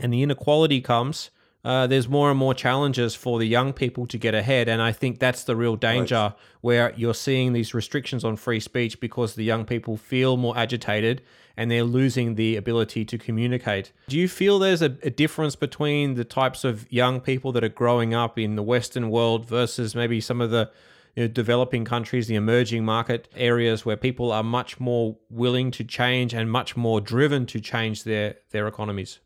and 0.00 0.12
the 0.12 0.22
inequality 0.22 0.80
comes, 0.80 1.30
uh, 1.62 1.86
there's 1.86 2.08
more 2.08 2.30
and 2.30 2.38
more 2.38 2.54
challenges 2.54 3.14
for 3.14 3.38
the 3.38 3.44
young 3.44 3.72
people 3.72 4.06
to 4.06 4.16
get 4.16 4.34
ahead. 4.34 4.68
And 4.68 4.80
I 4.80 4.92
think 4.92 5.18
that's 5.18 5.44
the 5.44 5.54
real 5.54 5.76
danger 5.76 6.14
right. 6.14 6.32
where 6.62 6.94
you're 6.96 7.14
seeing 7.14 7.52
these 7.52 7.74
restrictions 7.74 8.24
on 8.24 8.36
free 8.36 8.60
speech 8.60 8.98
because 8.98 9.34
the 9.34 9.44
young 9.44 9.66
people 9.66 9.96
feel 9.96 10.36
more 10.36 10.56
agitated 10.56 11.22
and 11.56 11.70
they're 11.70 11.84
losing 11.84 12.36
the 12.36 12.56
ability 12.56 13.04
to 13.04 13.18
communicate. 13.18 13.92
Do 14.08 14.16
you 14.16 14.28
feel 14.28 14.58
there's 14.58 14.80
a, 14.80 14.96
a 15.02 15.10
difference 15.10 15.54
between 15.54 16.14
the 16.14 16.24
types 16.24 16.64
of 16.64 16.90
young 16.90 17.20
people 17.20 17.52
that 17.52 17.62
are 17.62 17.68
growing 17.68 18.14
up 18.14 18.38
in 18.38 18.56
the 18.56 18.62
Western 18.62 19.10
world 19.10 19.46
versus 19.46 19.94
maybe 19.94 20.20
some 20.22 20.40
of 20.40 20.50
the 20.50 20.70
you 21.16 21.24
know, 21.24 21.28
developing 21.28 21.84
countries, 21.84 22.26
the 22.26 22.34
emerging 22.34 22.84
market 22.84 23.28
areas 23.34 23.84
where 23.84 23.96
people 23.96 24.32
are 24.32 24.42
much 24.42 24.80
more 24.80 25.16
willing 25.28 25.70
to 25.72 25.84
change 25.84 26.34
and 26.34 26.50
much 26.50 26.76
more 26.76 27.00
driven 27.00 27.46
to 27.46 27.60
change 27.60 28.04
their, 28.04 28.36
their 28.50 28.66
economies? 28.66 29.20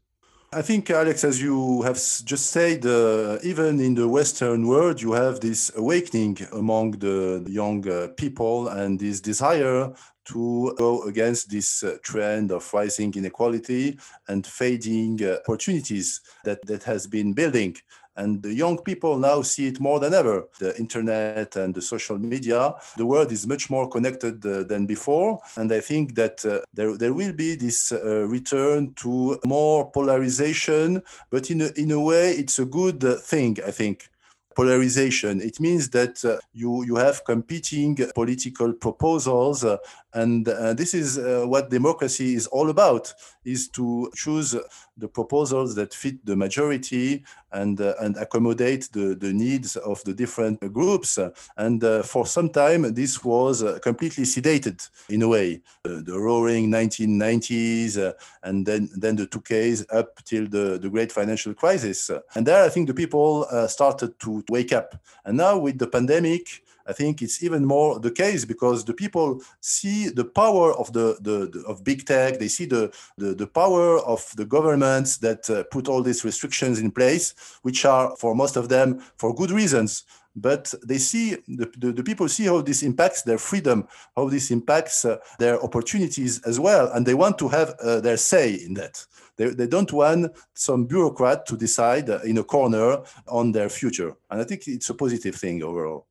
I 0.53 0.63
think, 0.63 0.89
Alex, 0.89 1.25
as 1.25 1.43
you 1.43 1.83
have 1.83 1.97
just 1.97 2.47
said, 2.51 2.87
uh, 2.87 3.39
even 3.43 3.81
in 3.81 3.97
the 3.97 4.07
Western 4.07 4.69
world, 4.69 5.03
you 5.03 5.13
have 5.13 5.41
this 5.41 5.73
awakening 5.75 6.39
among 6.53 6.93
the 6.93 7.45
young 7.49 7.89
uh, 7.89 8.09
people 8.17 8.69
and 8.69 9.01
this 9.01 9.21
desire 9.21 9.93
to 10.27 10.75
go 10.79 11.03
against 11.03 11.51
this 11.51 11.83
uh, 11.83 11.97
trend 12.03 12.53
of 12.53 12.73
rising 12.73 13.13
inequality 13.17 13.99
and 14.29 14.47
fading 14.47 15.21
uh, 15.25 15.39
opportunities 15.45 16.21
that, 16.45 16.65
that 16.67 16.85
has 16.85 17.09
been 17.09 17.33
building. 17.33 17.77
And 18.17 18.43
the 18.43 18.55
young 18.55 18.79
people 18.79 19.19
now 19.19 19.43
see 19.43 19.67
it 19.67 19.81
more 19.81 19.99
than 20.01 20.15
ever. 20.15 20.49
The 20.61 20.77
internet 20.79 21.57
and 21.57 21.75
the 21.75 21.83
social 21.83 22.19
media, 22.19 22.75
the 22.97 23.07
world 23.07 23.33
is 23.33 23.47
much 23.47 23.71
more 23.71 23.89
connected 23.89 24.45
uh, 24.47 24.65
than 24.65 24.87
before. 24.87 25.41
And 25.57 25.73
I 25.73 25.81
think 25.81 26.15
that 26.15 26.45
uh, 26.45 26.61
there, 26.73 26.97
there 26.97 27.13
will 27.13 27.33
be 27.33 27.57
this 27.57 27.93
uh, 27.93 28.27
return 28.29 28.95
to 28.95 29.39
more 29.45 29.91
polarization, 29.91 31.03
but 31.31 31.51
in 31.51 31.63
a, 31.63 31.71
in 31.77 31.91
a 31.91 32.01
way, 32.01 32.33
it's 32.33 32.59
a 32.59 32.65
good 32.65 33.03
thing, 33.23 33.59
I 33.67 33.71
think 33.71 34.09
polarization. 34.55 35.41
It 35.41 35.61
means 35.61 35.91
that 35.91 36.25
uh, 36.25 36.39
you, 36.53 36.85
you 36.85 36.97
have 36.97 37.25
competing 37.25 37.97
political 38.15 38.73
proposals, 38.73 39.65
uh, 39.65 39.77
and 40.13 40.49
uh, 40.49 40.75
this 40.75 40.95
is 40.95 41.19
uh, 41.19 41.45
what 41.47 41.71
democracy 41.71 42.35
is 42.35 42.47
all 42.47 42.71
about, 42.71 43.13
is 43.45 43.69
to 43.71 44.11
choose 44.15 44.57
the 44.97 45.09
proposals 45.09 45.75
that 45.75 45.93
fit 45.93 46.25
the 46.25 46.37
majority 46.37 47.25
and, 47.55 47.81
uh, 47.81 47.95
and 48.01 48.17
accommodate 48.17 48.89
the, 48.93 49.15
the 49.15 49.33
needs 49.33 49.77
of 49.77 50.03
the 50.05 50.13
different 50.13 50.61
groups. 50.73 51.19
And 51.57 51.83
uh, 51.83 52.03
for 52.03 52.27
some 52.27 52.51
time, 52.51 52.93
this 52.95 53.25
was 53.25 53.63
completely 53.81 54.25
sedated 54.25 54.89
in 55.09 55.23
a 55.23 55.29
way. 55.29 55.63
the 55.85 56.19
roaring 56.19 56.71
1990s 56.71 58.15
and 58.43 58.67
then, 58.67 58.91
then 58.97 59.17
the 59.17 59.27
2Ks 59.27 59.87
up 59.91 60.23
till 60.25 60.47
the, 60.47 60.79
the 60.79 60.91
great 60.91 61.13
financial 61.13 61.55
crisis. 61.55 62.11
And 62.35 62.47
there, 62.47 62.65
I 62.65 62.69
think 62.69 62.89
the 62.89 62.95
people 62.95 63.47
started 63.69 64.19
to 64.21 64.45
wake 64.51 64.73
up. 64.73 64.97
And 65.25 65.37
now 65.37 65.59
with 65.59 65.79
the 65.79 65.87
pandemic, 65.87 66.64
I 66.87 66.93
think 66.93 67.23
it's 67.23 67.43
even 67.43 67.65
more 67.65 67.99
the 67.99 68.11
case 68.11 68.45
because 68.45 68.85
the 68.85 68.95
people 68.95 69.41
see 69.61 70.09
the 70.09 70.25
power 70.25 70.73
of 70.75 70.93
the, 70.93 71.17
the, 71.21 71.49
the 71.53 71.65
of 71.67 71.85
big 71.85 72.07
tech. 72.07 72.39
They 72.39 72.49
see 72.49 72.67
the, 72.67 72.93
the, 73.17 73.35
the 73.35 73.47
power 73.47 73.99
of 74.01 74.31
the 74.37 74.45
governments 74.45 75.19
that 75.19 75.49
uh, 75.49 75.65
put 75.65 75.89
all 75.89 76.03
these 76.03 76.25
restrictions 76.25 76.81
in 76.81 76.91
place, 76.91 77.35
which 77.63 77.85
are 77.85 78.15
for 78.17 78.35
most 78.35 78.57
of 78.57 78.69
them 78.69 79.01
for 79.17 79.35
good 79.35 79.51
reasons. 79.51 80.05
But 80.37 80.75
they 80.85 80.99
see 80.99 81.37
the, 81.47 81.71
the, 81.79 81.93
the 81.93 82.03
people 82.03 82.29
see 82.29 82.47
how 82.47 82.61
this 82.61 82.83
impacts 82.83 83.23
their 83.23 83.39
freedom, 83.39 83.87
how 84.17 84.29
this 84.29 84.51
impacts 84.51 85.05
uh, 85.05 85.19
their 85.39 85.63
opportunities 85.63 86.43
as 86.43 86.59
well, 86.59 86.91
and 86.93 87.07
they 87.07 87.15
want 87.15 87.39
to 87.39 87.49
have 87.49 87.75
uh, 87.81 88.01
their 88.01 88.17
say 88.17 88.55
in 88.55 88.75
that. 88.75 89.07
They, 89.37 89.51
they 89.51 89.67
don't 89.67 89.93
want 89.93 90.33
some 90.55 90.87
bureaucrat 90.87 91.47
to 91.47 91.57
decide 91.57 92.09
in 92.25 92.39
a 92.39 92.45
corner 92.45 93.03
on 93.29 93.53
their 93.53 93.69
future. 93.69 94.15
And 94.31 94.41
I 94.41 94.45
think 94.45 94.67
it's 94.67 94.91
a 94.91 94.95
positive 94.95 95.37
thing 95.37 95.63
overall. 95.63 96.07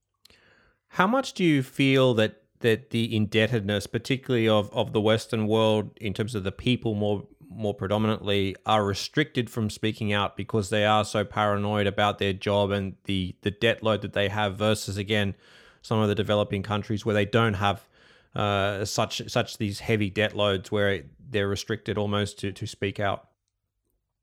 How 0.93 1.07
much 1.07 1.33
do 1.33 1.43
you 1.43 1.63
feel 1.63 2.13
that 2.15 2.39
that 2.59 2.91
the 2.91 3.13
indebtedness, 3.15 3.87
particularly 3.87 4.47
of, 4.47 4.71
of 4.71 4.93
the 4.93 5.01
Western 5.01 5.47
world, 5.47 5.89
in 5.99 6.13
terms 6.13 6.35
of 6.35 6.43
the 6.43 6.51
people 6.51 6.93
more 6.93 7.23
more 7.49 7.73
predominantly, 7.73 8.55
are 8.67 8.85
restricted 8.85 9.49
from 9.49 9.71
speaking 9.71 10.13
out 10.13 10.37
because 10.37 10.69
they 10.69 10.85
are 10.85 11.03
so 11.03 11.25
paranoid 11.25 11.87
about 11.87 12.19
their 12.19 12.31
job 12.31 12.69
and 12.69 12.93
the 13.05 13.35
the 13.41 13.49
debt 13.49 13.81
load 13.81 14.03
that 14.03 14.13
they 14.13 14.29
have 14.29 14.55
versus 14.55 14.95
again 14.95 15.33
some 15.81 15.97
of 15.97 16.09
the 16.09 16.15
developing 16.15 16.61
countries 16.61 17.03
where 17.03 17.15
they 17.15 17.25
don't 17.25 17.55
have 17.55 17.87
uh, 18.35 18.85
such 18.85 19.27
such 19.27 19.57
these 19.57 19.79
heavy 19.79 20.11
debt 20.11 20.35
loads 20.35 20.71
where 20.71 21.05
they're 21.31 21.47
restricted 21.47 21.97
almost 21.97 22.37
to 22.37 22.51
to 22.51 22.67
speak 22.67 22.99
out. 22.99 23.29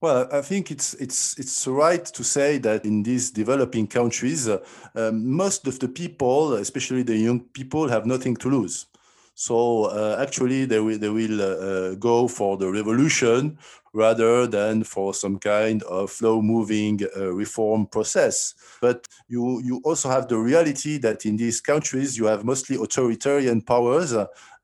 Well, 0.00 0.28
I 0.32 0.40
think 0.42 0.70
it's 0.70 0.94
it's 0.94 1.38
it's 1.38 1.66
right 1.66 2.04
to 2.04 2.24
say 2.24 2.58
that 2.58 2.84
in 2.86 3.02
these 3.02 3.30
developing 3.30 3.86
countries, 3.86 4.48
uh, 4.48 4.58
um, 4.94 5.30
most 5.36 5.66
of 5.66 5.78
the 5.78 5.88
people, 5.88 6.54
especially 6.54 7.02
the 7.02 7.16
young 7.16 7.40
people, 7.40 7.88
have 7.88 8.06
nothing 8.06 8.36
to 8.36 8.48
lose. 8.50 8.86
So 9.40 9.86
uh, 9.86 10.18
actually, 10.20 10.66
they 10.66 10.80
will 10.80 10.98
they 10.98 11.08
will 11.08 11.40
uh, 11.40 11.46
uh 11.46 11.94
go 11.94 12.28
for 12.28 12.58
the 12.58 12.70
revolution 12.70 13.56
rather 13.94 14.46
than 14.46 14.84
for 14.84 15.14
some 15.14 15.38
kind 15.38 15.82
of 15.84 16.10
slow-moving 16.10 17.00
uh, 17.16 17.32
reform 17.32 17.86
process. 17.86 18.54
But 18.82 19.08
you 19.28 19.62
you 19.64 19.80
also 19.82 20.10
have 20.10 20.28
the 20.28 20.36
reality 20.36 20.98
that 20.98 21.24
in 21.24 21.38
these 21.38 21.58
countries 21.62 22.18
you 22.18 22.26
have 22.26 22.44
mostly 22.44 22.76
authoritarian 22.76 23.62
powers 23.62 24.14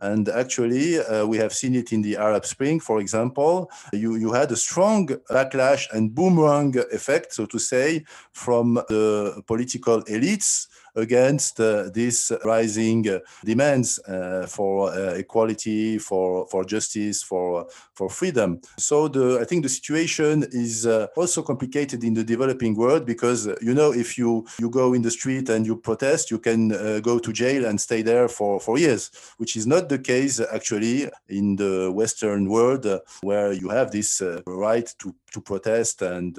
and 0.00 0.28
actually, 0.28 0.98
uh, 0.98 1.24
we 1.24 1.38
have 1.38 1.54
seen 1.54 1.74
it 1.74 1.90
in 1.90 2.02
the 2.02 2.18
Arab 2.18 2.44
Spring, 2.44 2.80
for 2.80 3.00
example. 3.00 3.70
You, 3.94 4.16
you 4.16 4.32
had 4.32 4.52
a 4.52 4.56
strong 4.56 5.08
backlash 5.30 5.86
and 5.90 6.14
boomerang 6.14 6.76
effect, 6.92 7.32
so 7.32 7.46
to 7.46 7.58
say, 7.58 8.04
from 8.32 8.74
the 8.74 9.42
political 9.46 10.02
elites 10.02 10.68
against 10.96 11.60
uh, 11.60 11.88
these 11.92 12.32
rising 12.44 13.08
uh, 13.08 13.18
demands 13.44 13.98
uh, 14.00 14.46
for 14.48 14.90
uh, 14.90 15.14
equality, 15.14 15.98
for, 15.98 16.46
for 16.48 16.64
justice, 16.64 17.22
for, 17.22 17.66
for 17.94 18.08
freedom. 18.08 18.60
So 18.78 19.08
the, 19.08 19.38
I 19.40 19.44
think 19.44 19.62
the 19.62 19.68
situation 19.68 20.44
is 20.50 20.86
uh, 20.86 21.06
also 21.16 21.42
complicated 21.42 22.02
in 22.02 22.14
the 22.14 22.24
developing 22.24 22.74
world 22.74 23.06
because, 23.06 23.46
uh, 23.46 23.56
you 23.60 23.74
know, 23.74 23.92
if 23.92 24.18
you, 24.18 24.46
you 24.58 24.70
go 24.70 24.94
in 24.94 25.02
the 25.02 25.10
street 25.10 25.48
and 25.48 25.66
you 25.66 25.76
protest, 25.76 26.30
you 26.30 26.38
can 26.38 26.68
go 27.02 27.18
to 27.18 27.32
jail 27.32 27.66
and 27.66 27.80
stay 27.80 28.02
there 28.02 28.28
for, 28.28 28.58
for 28.60 28.78
years, 28.78 29.10
which 29.36 29.56
is 29.56 29.66
not 29.66 29.88
the 29.88 29.98
case 29.98 30.40
actually 30.52 31.08
in 31.28 31.56
the 31.56 31.90
Western 31.92 32.48
world, 32.48 32.86
where 33.22 33.52
you 33.52 33.68
have 33.68 33.90
this 33.90 34.22
right 34.46 34.92
to, 34.98 35.14
to 35.32 35.40
protest 35.40 36.02
and 36.02 36.38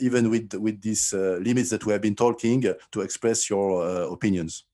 even 0.00 0.30
with 0.30 0.54
with 0.54 0.80
these 0.80 1.12
limits 1.12 1.70
that 1.70 1.84
we 1.86 1.92
have 1.92 2.02
been 2.02 2.16
talking 2.16 2.62
to 2.90 3.00
express 3.00 3.48
your 3.50 3.83
Uh, 3.84 4.10
opinions. 4.10 4.64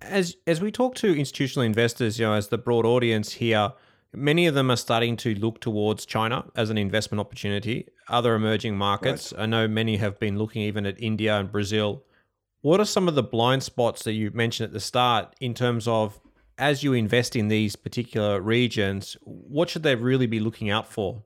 As 0.00 0.36
as 0.46 0.60
we 0.60 0.70
talk 0.70 0.94
to 0.96 1.18
institutional 1.18 1.64
investors, 1.64 2.18
you 2.18 2.26
know, 2.26 2.34
as 2.34 2.48
the 2.48 2.58
broad 2.58 2.86
audience 2.86 3.32
here, 3.32 3.72
many 4.14 4.46
of 4.46 4.54
them 4.54 4.70
are 4.70 4.76
starting 4.76 5.16
to 5.18 5.34
look 5.34 5.60
towards 5.60 6.06
China 6.06 6.44
as 6.54 6.70
an 6.70 6.78
investment 6.78 7.20
opportunity. 7.20 7.88
Other 8.08 8.34
emerging 8.34 8.76
markets, 8.76 9.32
right. 9.32 9.42
I 9.42 9.46
know 9.46 9.68
many 9.68 9.96
have 9.96 10.18
been 10.20 10.38
looking 10.38 10.62
even 10.62 10.86
at 10.86 11.02
India 11.02 11.36
and 11.38 11.50
Brazil. 11.50 12.04
What 12.62 12.78
are 12.78 12.86
some 12.86 13.08
of 13.08 13.14
the 13.14 13.22
blind 13.22 13.62
spots 13.62 14.04
that 14.04 14.12
you 14.12 14.30
mentioned 14.32 14.68
at 14.68 14.72
the 14.72 14.80
start 14.80 15.34
in 15.40 15.52
terms 15.52 15.88
of 15.88 16.20
as 16.56 16.82
you 16.84 16.92
invest 16.92 17.34
in 17.34 17.48
these 17.48 17.74
particular 17.74 18.40
regions, 18.40 19.16
what 19.24 19.70
should 19.70 19.82
they 19.82 19.96
really 19.96 20.26
be 20.26 20.40
looking 20.40 20.70
out 20.70 20.86
for? 20.86 21.24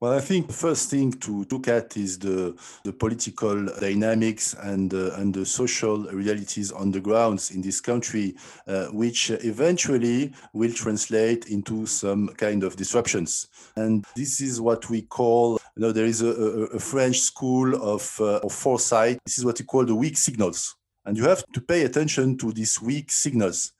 Well, 0.00 0.14
I 0.14 0.20
think 0.20 0.46
the 0.46 0.54
first 0.54 0.88
thing 0.88 1.12
to 1.12 1.44
look 1.50 1.68
at 1.68 1.94
is 1.94 2.18
the, 2.18 2.56
the 2.84 2.92
political 2.94 3.66
dynamics 3.80 4.54
and, 4.54 4.94
uh, 4.94 5.12
and 5.16 5.34
the 5.34 5.44
social 5.44 6.04
realities 6.04 6.72
on 6.72 6.90
the 6.90 7.02
grounds 7.02 7.50
in 7.50 7.60
this 7.60 7.82
country, 7.82 8.34
uh, 8.66 8.86
which 8.86 9.28
eventually 9.28 10.32
will 10.54 10.72
translate 10.72 11.50
into 11.50 11.84
some 11.84 12.28
kind 12.28 12.64
of 12.64 12.76
disruptions. 12.76 13.48
And 13.76 14.06
this 14.16 14.40
is 14.40 14.58
what 14.58 14.88
we 14.88 15.02
call, 15.02 15.60
you 15.76 15.82
know, 15.82 15.92
there 15.92 16.06
is 16.06 16.22
a, 16.22 16.28
a, 16.28 16.62
a 16.76 16.78
French 16.78 17.20
school 17.20 17.74
of, 17.74 18.16
uh, 18.20 18.38
of 18.38 18.52
foresight. 18.52 19.18
This 19.26 19.36
is 19.36 19.44
what 19.44 19.58
we 19.58 19.66
call 19.66 19.84
the 19.84 19.94
weak 19.94 20.16
signals. 20.16 20.76
And 21.04 21.14
you 21.14 21.24
have 21.24 21.44
to 21.52 21.60
pay 21.60 21.82
attention 21.82 22.38
to 22.38 22.52
these 22.52 22.80
weak 22.80 23.12
signals 23.12 23.72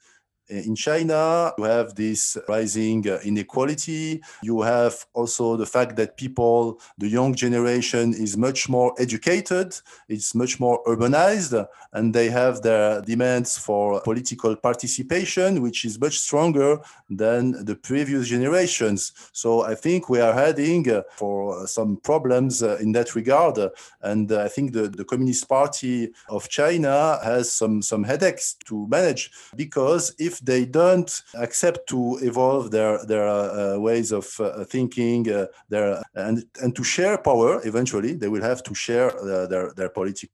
in 0.51 0.75
China, 0.75 1.53
you 1.57 1.63
have 1.63 1.95
this 1.95 2.37
rising 2.47 3.07
uh, 3.09 3.19
inequality. 3.23 4.21
You 4.43 4.61
have 4.61 5.05
also 5.13 5.55
the 5.55 5.65
fact 5.65 5.95
that 5.95 6.17
people, 6.17 6.79
the 6.97 7.07
young 7.07 7.33
generation, 7.33 8.13
is 8.13 8.35
much 8.37 8.67
more 8.69 8.93
educated, 8.99 9.75
it's 10.09 10.35
much 10.35 10.59
more 10.59 10.83
urbanized, 10.85 11.67
and 11.93 12.13
they 12.13 12.29
have 12.29 12.61
their 12.61 13.01
demands 13.01 13.57
for 13.57 14.01
political 14.01 14.55
participation, 14.55 15.61
which 15.61 15.85
is 15.85 15.99
much 15.99 16.19
stronger 16.19 16.79
than 17.09 17.63
the 17.65 17.75
previous 17.75 18.27
generations. 18.27 19.13
So 19.31 19.63
I 19.63 19.75
think 19.75 20.09
we 20.09 20.19
are 20.19 20.33
heading 20.33 20.89
uh, 20.89 21.03
for 21.15 21.65
some 21.67 21.97
problems 21.97 22.61
uh, 22.61 22.77
in 22.81 22.91
that 22.93 23.15
regard. 23.15 23.57
And 24.01 24.31
I 24.31 24.47
think 24.47 24.73
the, 24.73 24.89
the 24.89 25.05
Communist 25.05 25.47
Party 25.47 26.11
of 26.29 26.49
China 26.49 27.19
has 27.23 27.51
some, 27.51 27.81
some 27.81 28.03
headaches 28.03 28.55
to 28.65 28.87
manage 28.87 29.31
because 29.55 30.13
if 30.19 30.40
they 30.41 30.65
don't 30.65 31.21
accept 31.35 31.87
to 31.89 32.17
evolve 32.21 32.71
their 32.71 33.05
their 33.05 33.27
uh, 33.27 33.77
ways 33.77 34.11
of 34.11 34.27
uh, 34.39 34.63
thinking, 34.65 35.31
uh, 35.31 35.45
their 35.69 36.01
and 36.15 36.43
and 36.61 36.75
to 36.75 36.83
share 36.83 37.17
power, 37.17 37.61
eventually 37.65 38.13
they 38.15 38.27
will 38.27 38.41
have 38.43 38.63
to 38.63 38.73
share 38.73 39.09
uh, 39.19 39.47
their 39.47 39.73
their 39.73 39.89
political 39.89 40.31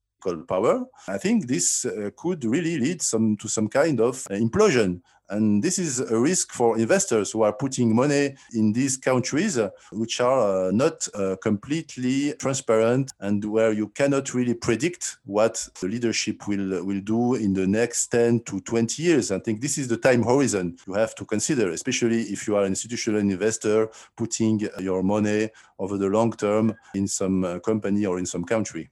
power. 0.48 0.86
I 1.08 1.18
think 1.18 1.48
this 1.48 1.86
uh, 1.86 2.10
could 2.18 2.44
really 2.46 2.78
lead 2.80 3.02
some 3.02 3.38
to 3.38 3.48
some 3.48 3.68
kind 3.68 4.00
of 4.00 4.24
implosion 4.30 5.02
and 5.30 5.64
this 5.64 5.78
is 5.78 6.00
a 6.00 6.20
risk 6.20 6.52
for 6.52 6.78
investors 6.78 7.32
who 7.32 7.42
are 7.42 7.54
putting 7.54 7.96
money 7.96 8.36
in 8.54 8.74
these 8.74 8.98
countries, 8.98 9.58
uh, 9.58 9.70
which 9.92 10.22
are 10.22 10.68
uh, 10.68 10.72
not 10.72 11.08
uh, 11.14 11.36
completely 11.42 12.34
transparent 12.34 13.12
and 13.20 13.44
where 13.44 13.72
you 13.74 13.90
cannot 13.90 14.34
really 14.34 14.54
predict 14.54 15.18
what 15.26 15.68
the 15.82 15.88
leadership 15.88 16.48
will, 16.48 16.84
will 16.86 17.02
do 17.02 17.36
in 17.36 17.54
the 17.54 17.68
next 17.68 18.08
10 18.08 18.42
to 18.42 18.62
20 18.62 19.02
years. 19.04 19.32
I 19.32 19.40
think 19.40 19.62
this 19.62 19.78
is 19.78 19.88
the 19.88 19.98
time 19.98 20.24
horizon 20.24 20.78
you 20.88 20.94
have 20.94 21.16
to 21.16 21.26
consider, 21.26 21.72
especially 21.72 22.22
if 22.24 22.48
you 22.48 22.56
are 22.56 22.64
an 22.64 22.70
institutional 22.70 23.20
investor 23.20 23.90
putting 24.16 24.68
your 24.80 25.04
money 25.04 25.50
over 25.80 25.98
the 25.98 26.08
long 26.08 26.32
term 26.32 26.74
in 26.96 27.08
some 27.08 27.60
company 27.62 28.06
or 28.06 28.20
in 28.20 28.26
some 28.26 28.44
country. 28.44 28.90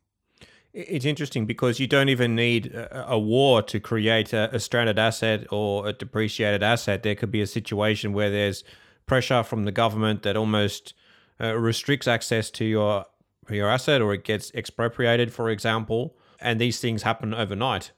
It's 0.75 1.05
interesting 1.05 1.45
because 1.45 1.79
you 1.79 1.87
don't 1.87 2.09
even 2.09 2.35
need 2.35 2.75
a, 2.75 3.17
war 3.17 3.61
to 3.61 3.79
create 3.79 4.33
a, 4.33 4.53
a, 4.53 4.59
stranded 4.59 4.99
asset 4.99 5.47
or 5.49 5.87
a 5.87 5.93
depreciated 5.93 6.63
asset. 6.63 7.01
There 7.01 7.15
could 7.15 7.31
be 7.31 7.39
a 7.39 7.47
situation 7.47 8.11
where 8.11 8.29
there's 8.29 8.65
pressure 9.05 9.41
from 9.41 9.63
the 9.63 9.71
government 9.71 10.23
that 10.23 10.35
almost 10.35 10.93
uh, 11.39 11.55
restricts 11.55 12.09
access 12.09 12.51
to 12.51 12.65
your 12.65 13.05
your 13.49 13.69
asset 13.69 14.01
or 14.01 14.13
it 14.13 14.25
gets 14.25 14.53
expropriated, 14.53 15.31
for 15.31 15.49
example. 15.49 16.17
And 16.41 16.59
these 16.59 16.81
things 16.81 17.03
happen 17.03 17.33
overnight. 17.33 17.91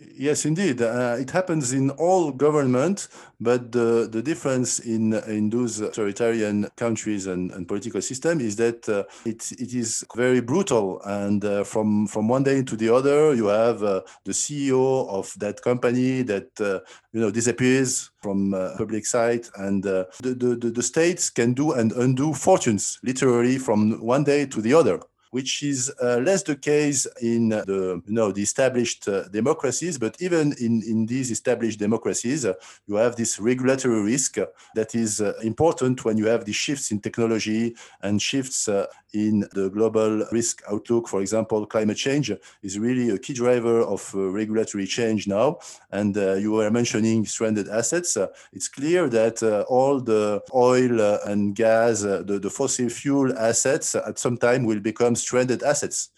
Yes, 0.00 0.44
indeed. 0.44 0.80
Uh, 0.80 1.16
it 1.18 1.30
happens 1.30 1.72
in 1.72 1.90
all 1.90 2.30
government, 2.30 3.08
but 3.40 3.72
the, 3.72 4.08
the 4.10 4.22
difference 4.22 4.78
in 4.78 5.14
in 5.26 5.50
those 5.50 5.80
authoritarian 5.80 6.68
countries 6.76 7.26
and, 7.26 7.50
and 7.50 7.66
political 7.66 8.00
system 8.00 8.40
is 8.40 8.56
that 8.56 8.88
uh, 8.88 9.04
it, 9.24 9.50
it 9.52 9.74
is 9.74 10.04
very 10.14 10.40
brutal. 10.40 11.00
And 11.04 11.44
uh, 11.44 11.64
from 11.64 12.06
from 12.06 12.28
one 12.28 12.44
day 12.44 12.62
to 12.62 12.76
the 12.76 12.94
other, 12.94 13.34
you 13.34 13.46
have 13.46 13.82
uh, 13.82 14.02
the 14.24 14.32
CEO 14.32 15.08
of 15.08 15.32
that 15.38 15.62
company 15.62 16.22
that 16.22 16.60
uh, 16.60 16.80
you 17.12 17.20
know 17.20 17.30
disappears 17.30 18.10
from 18.22 18.54
uh, 18.54 18.76
public 18.76 19.04
sight, 19.04 19.50
and 19.56 19.82
the, 19.82 20.08
the 20.20 20.70
the 20.70 20.82
states 20.82 21.30
can 21.30 21.54
do 21.54 21.72
and 21.72 21.92
undo 21.92 22.34
fortunes 22.34 22.98
literally 23.02 23.58
from 23.58 24.00
one 24.00 24.24
day 24.24 24.46
to 24.46 24.60
the 24.60 24.74
other 24.74 25.00
which 25.30 25.62
is 25.62 25.92
uh, 26.02 26.18
less 26.18 26.42
the 26.42 26.56
case 26.56 27.06
in 27.20 27.50
the 27.50 28.02
you 28.06 28.14
know 28.14 28.32
the 28.32 28.42
established 28.42 29.08
uh, 29.08 29.28
democracies. 29.28 29.98
But 29.98 30.16
even 30.20 30.54
in 30.60 30.82
in 30.82 31.06
these 31.06 31.30
established 31.30 31.78
democracies, 31.78 32.44
uh, 32.44 32.54
you 32.86 32.96
have 32.96 33.16
this 33.16 33.38
regulatory 33.38 34.02
risk 34.02 34.36
that 34.74 34.94
is 34.94 35.20
uh, 35.20 35.32
important 35.42 36.04
when 36.04 36.16
you 36.16 36.26
have 36.26 36.44
the 36.44 36.52
shifts 36.52 36.90
in 36.90 37.00
technology 37.00 37.74
and 38.02 38.20
shifts 38.20 38.68
uh, 38.68 38.86
in 39.12 39.40
the 39.52 39.70
global 39.70 40.26
risk 40.32 40.62
outlook. 40.70 41.08
For 41.08 41.20
example, 41.20 41.66
climate 41.66 41.96
change 41.96 42.30
is 42.62 42.78
really 42.78 43.10
a 43.10 43.18
key 43.18 43.34
driver 43.34 43.80
of 43.80 44.12
uh, 44.14 44.28
regulatory 44.28 44.86
change 44.86 45.26
now. 45.26 45.58
And 45.90 46.16
you 46.16 46.52
were 46.52 46.70
mentioning 46.70 47.24
stranded 47.24 47.68
assets. 47.68 48.16
it's 48.52 48.68
clear 48.68 49.08
that 49.08 49.42
all 49.68 50.00
the 50.00 50.42
oil 50.54 51.00
and 51.24 51.54
gas, 51.54 52.02
the, 52.02 52.38
the 52.42 52.50
fossil 52.50 52.88
fuel 52.88 53.36
assets, 53.38 53.94
at 53.94 54.18
some 54.18 54.36
time 54.36 54.64
will 54.64 54.80
become 54.80 55.16
stranded 55.18 55.62
assets. 55.62 56.10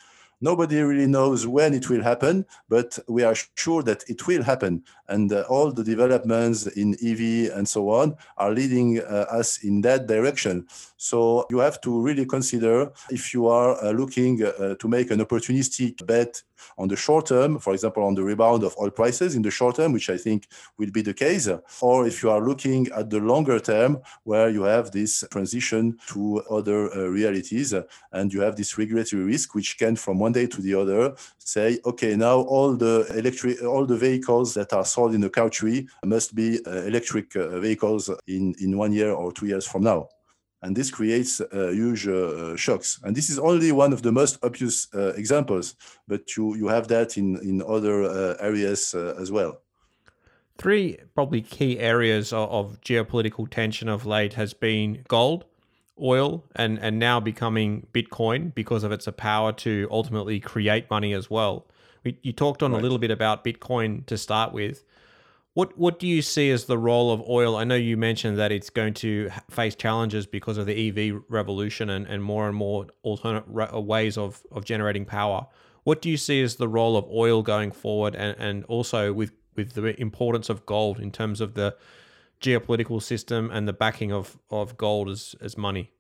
Nobody 0.43 0.81
really 0.81 1.07
knows 1.07 1.47
when 1.47 1.75
it 1.75 1.91
will 1.91 2.03
happen, 2.03 2.47
but 2.71 2.99
we 3.07 3.23
are 3.25 3.35
sure 3.57 3.83
that 3.83 4.05
it 4.09 4.27
will 4.27 4.43
happen. 4.43 4.83
And 5.07 5.31
uh, 5.31 5.45
all 5.51 5.71
the 5.71 5.85
developments 5.85 6.67
in 6.67 6.95
EV 6.95 7.55
and 7.55 7.69
so 7.69 7.91
on 7.91 8.17
are 8.39 8.51
leading 8.51 9.01
uh, 9.01 9.27
us 9.31 9.63
in 9.63 9.83
that 9.83 10.07
direction. 10.07 10.67
So 10.97 11.47
you 11.51 11.59
have 11.59 11.83
to 11.83 12.01
really 12.01 12.25
consider 12.25 12.91
if 13.11 13.35
you 13.35 13.49
are 13.49 13.85
uh, 13.85 13.93
looking 13.93 14.43
uh, 14.43 14.77
to 14.77 14.89
make 14.89 15.11
an 15.11 15.21
opportunistic 15.21 16.07
bet 16.07 16.43
on 16.79 16.89
the 16.89 16.97
short 16.97 17.27
term, 17.27 17.59
for 17.59 17.73
example, 17.73 18.03
on 18.05 18.15
the 18.15 18.23
rebound 18.23 18.65
of 18.65 18.75
oil 18.81 18.91
prices 18.91 19.35
in 19.35 19.43
the 19.43 19.51
short 19.51 19.77
term, 19.77 19.93
which 19.93 20.11
I 20.11 20.17
think 20.17 20.49
will 20.79 20.91
be 20.91 21.03
the 21.03 21.15
case, 21.15 21.49
or 21.81 22.07
if 22.07 22.23
you 22.23 22.31
are 22.31 22.41
looking 22.41 22.89
at 22.97 23.11
the 23.11 23.19
longer 23.19 23.59
term, 23.61 24.01
where 24.25 24.49
you 24.49 24.63
have 24.63 24.91
this 24.91 25.25
transition 25.31 25.99
to 26.09 26.43
other 26.51 26.93
uh, 26.95 27.07
realities 27.09 27.75
and 28.13 28.33
you 28.33 28.41
have 28.41 28.57
this 28.57 28.77
regulatory 28.79 29.23
risk, 29.23 29.55
which 29.55 29.79
can 29.79 29.97
from 29.97 30.19
one 30.19 30.33
day 30.33 30.47
to 30.47 30.61
the 30.61 30.75
other 30.75 31.15
say, 31.39 31.79
okay, 31.85 32.17
now 32.17 32.41
all 32.41 32.75
the 32.77 33.07
electric, 33.17 33.63
all 33.63 33.87
the 33.87 33.97
vehicles 33.97 34.55
that 34.55 34.73
are 34.73 34.85
sold 34.85 35.15
in 35.15 35.21
the 35.21 35.31
country 35.31 35.89
must 36.05 36.35
be 36.35 36.59
uh, 36.67 36.83
electric 36.83 37.35
uh, 37.37 37.59
vehicles 37.61 38.11
in, 38.27 38.55
in 38.61 38.77
one 38.77 38.93
year 38.93 39.13
or 39.13 39.33
two 39.33 39.47
years 39.47 39.67
from 39.67 39.83
now 39.83 40.09
and 40.63 40.77
this 40.77 40.91
creates 40.91 41.41
uh, 41.41 41.71
huge 41.73 42.07
uh, 42.07 42.57
shocks. 42.57 43.01
And 43.03 43.17
this 43.17 43.31
is 43.31 43.39
only 43.39 43.73
one 43.73 43.93
of 43.93 44.03
the 44.03 44.13
most 44.13 44.39
obvious 44.43 44.89
uh, 44.95 45.13
examples, 45.15 45.75
but 46.07 46.37
you, 46.37 46.55
you 46.57 46.69
have 46.69 46.89
that 46.89 47.17
in, 47.17 47.37
in 47.37 47.63
other 47.63 48.03
uh, 48.03 48.37
areas 48.41 48.95
uh, 48.95 49.15
as 49.19 49.33
well. 49.33 49.61
Three 50.59 50.99
probably 51.15 51.41
key 51.41 51.79
areas 51.79 52.33
of, 52.35 52.51
of, 52.51 52.81
geopolitical 52.83 53.49
tension 53.49 53.89
of 53.89 54.05
late 54.05 54.35
has 54.35 54.53
been 54.53 55.05
gold, 55.09 55.47
oil, 55.99 56.45
and, 56.55 56.79
and 56.79 56.99
now 56.99 57.19
becoming 57.19 57.87
Bitcoin 57.95 58.55
because 58.55 58.85
of 58.85 58.93
its 58.93 59.09
power 59.17 59.53
to 59.53 59.89
ultimately 59.91 60.39
create 60.39 60.91
money 60.91 61.15
as 61.15 61.31
well. 61.31 61.67
We, 62.05 62.19
you 62.23 62.35
talked 62.35 62.63
on 62.63 62.73
right. 62.73 62.79
a 62.79 62.83
little 62.83 62.99
bit 62.99 63.11
about 63.11 63.43
Bitcoin 63.43 64.05
to 64.07 64.19
start 64.19 64.53
with. 64.53 64.85
What 65.61 65.77
what 65.77 65.99
do 65.99 66.07
you 66.07 66.23
see 66.23 66.51
as 66.51 66.65
the 66.65 66.79
role 66.79 67.13
of 67.13 67.21
oil? 67.29 67.55
I 67.55 67.65
know 67.65 67.75
you 67.75 67.99
mentioned 67.99 68.39
that 68.39 68.51
it's 68.51 68.71
going 68.71 68.95
to 68.95 69.29
face 69.51 69.75
challenges 69.75 70.27
because 70.27 70.57
of 70.57 70.65
the 70.65 70.89
EV 70.89 71.21
revolution 71.29 71.91
and, 71.91 72.07
and 72.07 72.25
more 72.25 72.49
and 72.49 72.57
more 72.57 72.87
alternate 73.03 73.45
uh, 73.71 73.79
ways 73.79 74.17
of, 74.17 74.41
of 74.51 74.65
generating 74.65 75.05
power. 75.05 75.47
What 75.85 76.01
do 76.01 76.09
you 76.09 76.17
see 76.17 76.41
as 76.41 76.57
the 76.57 76.67
role 76.67 76.97
of 76.97 77.05
oil 77.11 77.43
going 77.43 77.73
forward 77.73 78.15
and, 78.15 78.35
and 78.39 78.65
also 78.69 79.13
with, 79.13 79.33
with 79.55 79.75
the 79.75 80.01
importance 80.01 80.49
of 80.49 80.65
gold 80.65 80.99
in 80.99 81.11
terms 81.11 81.43
of 81.43 81.53
the 81.53 81.77
geopolitical 82.41 83.03
system 83.03 83.51
and 83.53 83.69
the 83.69 83.75
backing 83.75 84.13
of, 84.13 84.39
of 84.51 84.79
gold 84.79 85.11
as, 85.11 85.35
as 85.43 85.59
money? 85.59 85.93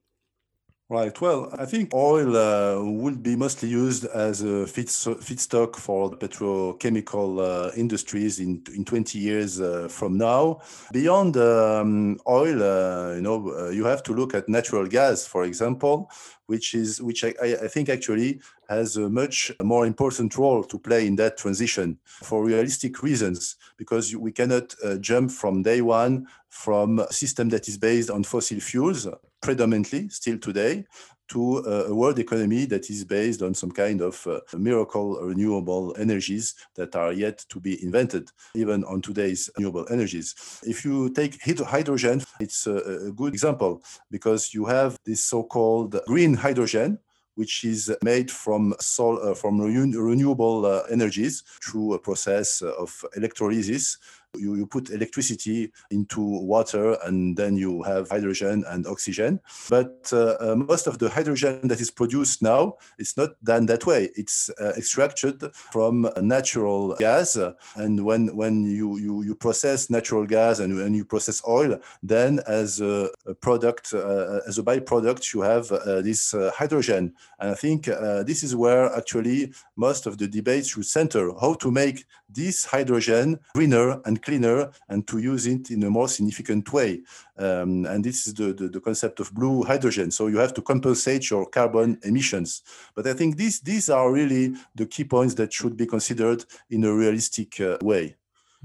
Right. 0.90 1.20
Well, 1.20 1.48
I 1.56 1.66
think 1.66 1.94
oil 1.94 2.36
uh, 2.36 2.82
will 2.82 3.14
be 3.14 3.36
mostly 3.36 3.68
used 3.68 4.06
as 4.06 4.42
a 4.42 4.66
feedstock 4.66 5.76
for 5.76 6.10
the 6.10 6.16
petrochemical 6.16 7.38
uh, 7.38 7.70
industries 7.76 8.40
in 8.40 8.64
in 8.74 8.84
20 8.84 9.16
years 9.16 9.60
uh, 9.60 9.86
from 9.88 10.18
now. 10.18 10.58
Beyond 10.90 11.36
um, 11.36 12.18
oil, 12.26 12.60
uh, 12.60 13.14
you 13.14 13.22
know, 13.22 13.52
uh, 13.56 13.70
you 13.70 13.84
have 13.84 14.02
to 14.02 14.12
look 14.12 14.34
at 14.34 14.48
natural 14.48 14.84
gas, 14.88 15.24
for 15.24 15.44
example, 15.44 16.10
which 16.46 16.74
is 16.74 17.00
which 17.00 17.22
I, 17.22 17.34
I 17.40 17.68
think 17.68 17.88
actually 17.88 18.40
has 18.68 18.96
a 18.96 19.08
much 19.08 19.52
more 19.62 19.86
important 19.86 20.36
role 20.36 20.64
to 20.64 20.76
play 20.76 21.06
in 21.06 21.14
that 21.16 21.36
transition 21.36 22.00
for 22.04 22.44
realistic 22.44 23.00
reasons, 23.00 23.54
because 23.76 24.16
we 24.16 24.32
cannot 24.32 24.74
uh, 24.84 24.96
jump 24.96 25.30
from 25.30 25.62
day 25.62 25.82
one 25.82 26.26
from 26.48 26.98
a 26.98 27.12
system 27.12 27.48
that 27.50 27.68
is 27.68 27.78
based 27.78 28.10
on 28.10 28.24
fossil 28.24 28.58
fuels 28.58 29.06
predominantly 29.40 30.08
still 30.08 30.38
today 30.38 30.84
to 31.30 31.58
a 31.58 31.94
world 31.94 32.18
economy 32.18 32.64
that 32.66 32.90
is 32.90 33.04
based 33.04 33.40
on 33.40 33.54
some 33.54 33.70
kind 33.70 34.00
of 34.00 34.26
uh, 34.26 34.40
miracle 34.58 35.16
renewable 35.22 35.94
energies 35.96 36.56
that 36.74 36.96
are 36.96 37.12
yet 37.12 37.44
to 37.48 37.60
be 37.60 37.82
invented, 37.84 38.28
even 38.54 38.82
on 38.84 39.00
today's 39.00 39.48
renewable 39.56 39.86
energies. 39.90 40.34
If 40.66 40.84
you 40.84 41.08
take 41.10 41.40
hydrogen, 41.60 42.22
it's 42.40 42.66
a, 42.66 43.12
good 43.14 43.32
example 43.32 43.82
because 44.10 44.52
you 44.52 44.64
have 44.66 44.98
this 45.04 45.24
so-called 45.24 46.00
green 46.06 46.34
hydrogen, 46.34 46.98
which 47.36 47.64
is 47.64 47.92
made 48.02 48.30
from 48.30 48.74
sol- 48.80 49.22
uh, 49.22 49.34
from 49.34 49.60
renewable 49.60 50.66
uh, 50.66 50.82
energies 50.90 51.44
through 51.62 51.94
a 51.94 51.98
process 51.98 52.60
of 52.60 53.04
electrolysis 53.16 53.98
you, 54.36 54.54
you 54.56 54.66
put 54.66 54.90
electricity 54.90 55.72
into 55.90 56.20
water 56.20 56.96
and 57.04 57.36
then 57.36 57.56
you 57.56 57.82
have 57.82 58.08
hydrogen 58.08 58.64
and 58.68 58.86
oxygen. 58.86 59.40
But 59.68 60.10
uh, 60.12 60.36
uh, 60.40 60.56
most 60.56 60.86
of 60.86 60.98
the 60.98 61.08
hydrogen 61.08 61.68
that 61.68 61.80
is 61.80 61.90
produced 61.90 62.42
now 62.42 62.76
is 62.98 63.16
not 63.16 63.30
done 63.44 63.66
that 63.66 63.86
way. 63.86 64.10
It's 64.16 64.50
uh, 64.60 64.72
extracted 64.76 65.42
from 65.54 66.08
natural 66.20 66.94
gas. 66.96 67.36
And 67.76 68.04
when, 68.04 68.34
when 68.36 68.64
you, 68.64 68.98
you, 68.98 69.22
you 69.22 69.34
process 69.34 69.90
natural 69.90 70.26
gas 70.26 70.58
and 70.60 70.76
when 70.76 70.94
you 70.94 71.04
process 71.04 71.42
oil, 71.46 71.78
then 72.02 72.40
as 72.46 72.80
a, 72.80 73.10
a 73.26 73.34
product, 73.34 73.92
uh, 73.94 74.40
as 74.46 74.58
a 74.58 74.62
byproduct, 74.62 75.34
you 75.34 75.40
have 75.42 75.70
uh, 75.72 76.00
this 76.02 76.34
uh, 76.34 76.50
hydrogen. 76.54 77.14
And 77.38 77.50
I 77.50 77.54
think 77.54 77.86
this 78.26 78.42
is 78.42 78.54
where 78.54 78.94
actually 78.96 79.52
most 79.76 80.06
of 80.06 80.18
the 80.18 80.28
debates 80.28 80.68
should 80.68 80.86
center 80.86 81.32
how 81.40 81.54
to 81.54 81.70
make 81.70 82.04
this 82.28 82.64
hydrogen 82.64 83.38
greener 83.54 84.00
and 84.04 84.19
cleaner 84.22 84.70
and 84.88 85.06
to 85.08 85.18
use 85.18 85.46
it 85.46 85.70
in 85.70 85.82
a 85.82 85.90
more 85.90 86.08
significant 86.08 86.72
way. 86.72 87.02
Um, 87.38 87.86
and 87.86 88.04
this 88.04 88.26
is 88.26 88.34
the, 88.34 88.52
the, 88.52 88.68
the, 88.68 88.80
concept 88.80 89.20
of 89.20 89.32
blue 89.34 89.62
hydrogen. 89.62 90.10
So 90.10 90.26
you 90.26 90.38
have 90.38 90.54
to 90.54 90.62
compensate 90.62 91.30
your 91.30 91.46
carbon 91.46 91.98
emissions. 92.02 92.62
But 92.94 93.06
I 93.06 93.14
think 93.14 93.36
these, 93.36 93.60
these 93.60 93.88
are 93.88 94.12
really 94.12 94.54
the 94.74 94.86
key 94.86 95.04
points 95.04 95.34
that 95.34 95.52
should 95.52 95.76
be 95.76 95.86
considered 95.86 96.44
in 96.68 96.84
a 96.84 96.92
realistic 96.92 97.60
uh, 97.60 97.78
way. 97.82 98.16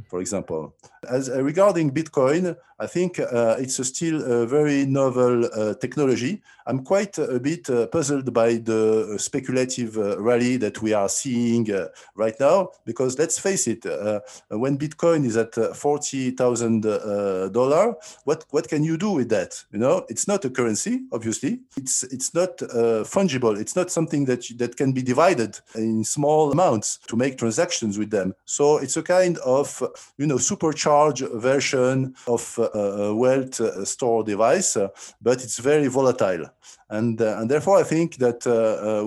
for 0.09 0.19
example. 0.19 0.75
As 1.09 1.29
uh, 1.29 1.41
regarding 1.43 1.91
Bitcoin, 1.91 2.55
I 2.77 2.87
think 2.87 3.19
uh, 3.19 3.55
it's 3.57 3.85
still 3.87 4.21
a 4.21 4.45
very 4.45 4.85
novel 4.85 5.45
uh, 5.45 5.75
technology. 5.75 6.41
I'm 6.67 6.83
quite 6.83 7.17
a 7.17 7.39
bit 7.39 7.69
uh, 7.69 7.87
puzzled 7.87 8.33
by 8.33 8.55
the 8.55 9.15
speculative 9.17 9.97
uh, 9.97 10.19
rally 10.19 10.57
that 10.57 10.81
we 10.81 10.93
are 10.93 11.07
seeing 11.07 11.71
uh, 11.71 11.87
right 12.15 12.37
now, 12.39 12.71
because 12.85 13.19
let's 13.19 13.39
face 13.39 13.67
it, 13.67 13.85
when 14.49 14.77
Bitcoin 14.77 15.25
is 15.25 15.37
at 15.37 15.53
forty 15.75 16.31
thousand 16.31 16.81
dollar, 16.81 17.95
what 18.23 18.45
what 18.49 18.67
can 18.67 18.83
you 18.83 18.97
do 18.97 19.11
with 19.11 19.29
that? 19.29 19.63
You 19.71 19.79
know, 19.79 20.05
it's 20.09 20.27
not 20.27 20.43
a 20.43 20.49
currency, 20.49 21.03
obviously. 21.11 21.59
It's 21.77 22.03
it's 22.03 22.33
not 22.33 22.57
fungible. 22.57 23.57
It's 23.57 23.75
not 23.75 23.91
something 23.91 24.25
that 24.25 24.45
that 24.57 24.75
can 24.75 24.91
be 24.91 25.03
divided 25.03 25.59
in 25.75 26.03
small 26.03 26.51
amounts 26.51 26.99
to 27.07 27.15
make 27.15 27.37
transactions 27.37 27.97
with 27.97 28.09
them. 28.09 28.33
So 28.45 28.77
it's 28.79 28.97
a 28.97 29.03
kind 29.03 29.37
of 29.39 29.83
you 30.17 30.25
know 30.25 30.37
supercharged 30.37 31.27
version 31.33 32.15
of 32.27 32.59
a 32.73 33.15
wealth 33.15 33.61
uh, 33.61 33.85
store 33.85 34.23
device, 34.23 34.77
uh, 34.77 34.89
but 35.21 35.43
it's 35.43 35.59
very 35.59 35.87
volatile. 35.87 36.45
And, 36.89 37.21
uh, 37.21 37.37
and 37.39 37.49
therefore, 37.49 37.77
I 37.77 37.83
think 37.83 38.17
that 38.17 38.45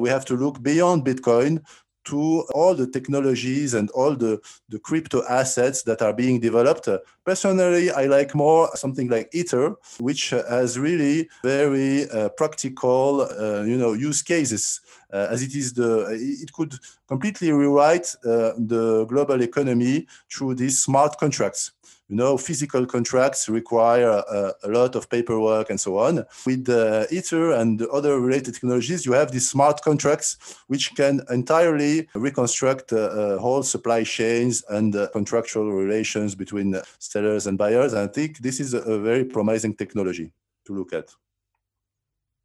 we 0.01 0.09
have 0.09 0.25
to 0.27 0.37
look 0.37 0.63
beyond 0.63 1.05
Bitcoin 1.05 1.63
to 2.09 2.41
all 2.55 2.75
the 2.75 2.87
technologies 2.87 3.75
and 3.75 3.91
all 3.91 4.17
the, 4.17 4.41
the 4.71 4.79
crypto 4.79 5.23
assets 5.29 5.83
that 5.83 6.01
are 6.01 6.15
being 6.15 6.41
developed. 6.41 6.89
Uh, 6.89 6.99
personally, 7.25 7.91
I 7.91 8.07
like 8.07 8.35
more 8.35 8.75
something 8.77 9.09
like 9.09 9.29
Ether, 9.33 9.77
which 10.01 10.31
has 10.31 10.79
really 10.79 11.29
very 11.43 12.09
uh, 12.11 12.31
practical, 12.31 13.21
uh, 13.21 13.63
you 13.63 13.77
know, 13.77 13.93
use 13.93 14.23
cases. 14.23 14.81
as 15.11 15.43
it 15.43 15.55
is 15.55 15.73
the, 15.73 16.07
it 16.45 16.53
could 16.53 16.75
completely 17.07 17.51
rewrite 17.53 18.09
the 18.23 19.07
global 19.09 19.41
economy 19.43 20.07
through 20.33 20.55
these 20.55 20.83
smart 20.83 21.19
contracts 21.19 21.73
you 22.09 22.17
know, 22.17 22.39
physical 22.39 22.87
contracts 22.87 23.49
require 23.49 24.11
uh, 24.11 24.53
a 24.63 24.69
lot 24.69 24.95
of 24.95 25.11
paperwork 25.11 25.69
and 25.69 25.79
so 25.79 25.99
on. 25.99 26.25
With 26.47 26.69
uh, 26.69 27.05
Ether 27.11 27.53
and 27.53 27.83
other 27.83 28.19
related 28.19 28.55
technologies, 28.55 29.05
you 29.05 29.13
have 29.13 29.31
these 29.31 29.49
smart 29.49 29.83
contracts 29.83 30.57
which 30.69 30.95
can 30.95 31.21
entirely 31.31 32.09
reconstruct 32.15 32.93
uh, 32.93 32.97
uh 32.97 33.39
whole 33.39 33.63
supply 33.63 34.05
chains 34.05 34.65
and 34.71 34.97
uh, 34.97 35.09
contractual 35.13 35.71
relations 35.73 36.35
between 36.35 36.81
sellers 36.99 37.47
and 37.47 37.59
buyers. 37.59 37.93
And 37.93 38.09
I 38.09 38.13
think 38.13 38.39
this 38.39 38.59
is 38.59 38.73
a 38.73 38.99
very 38.99 39.25
promising 39.25 39.75
technology 39.75 40.33
to 40.67 40.73
look 40.75 40.93
at. 40.93 41.15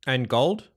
And 0.06 0.28
gold? 0.28 0.68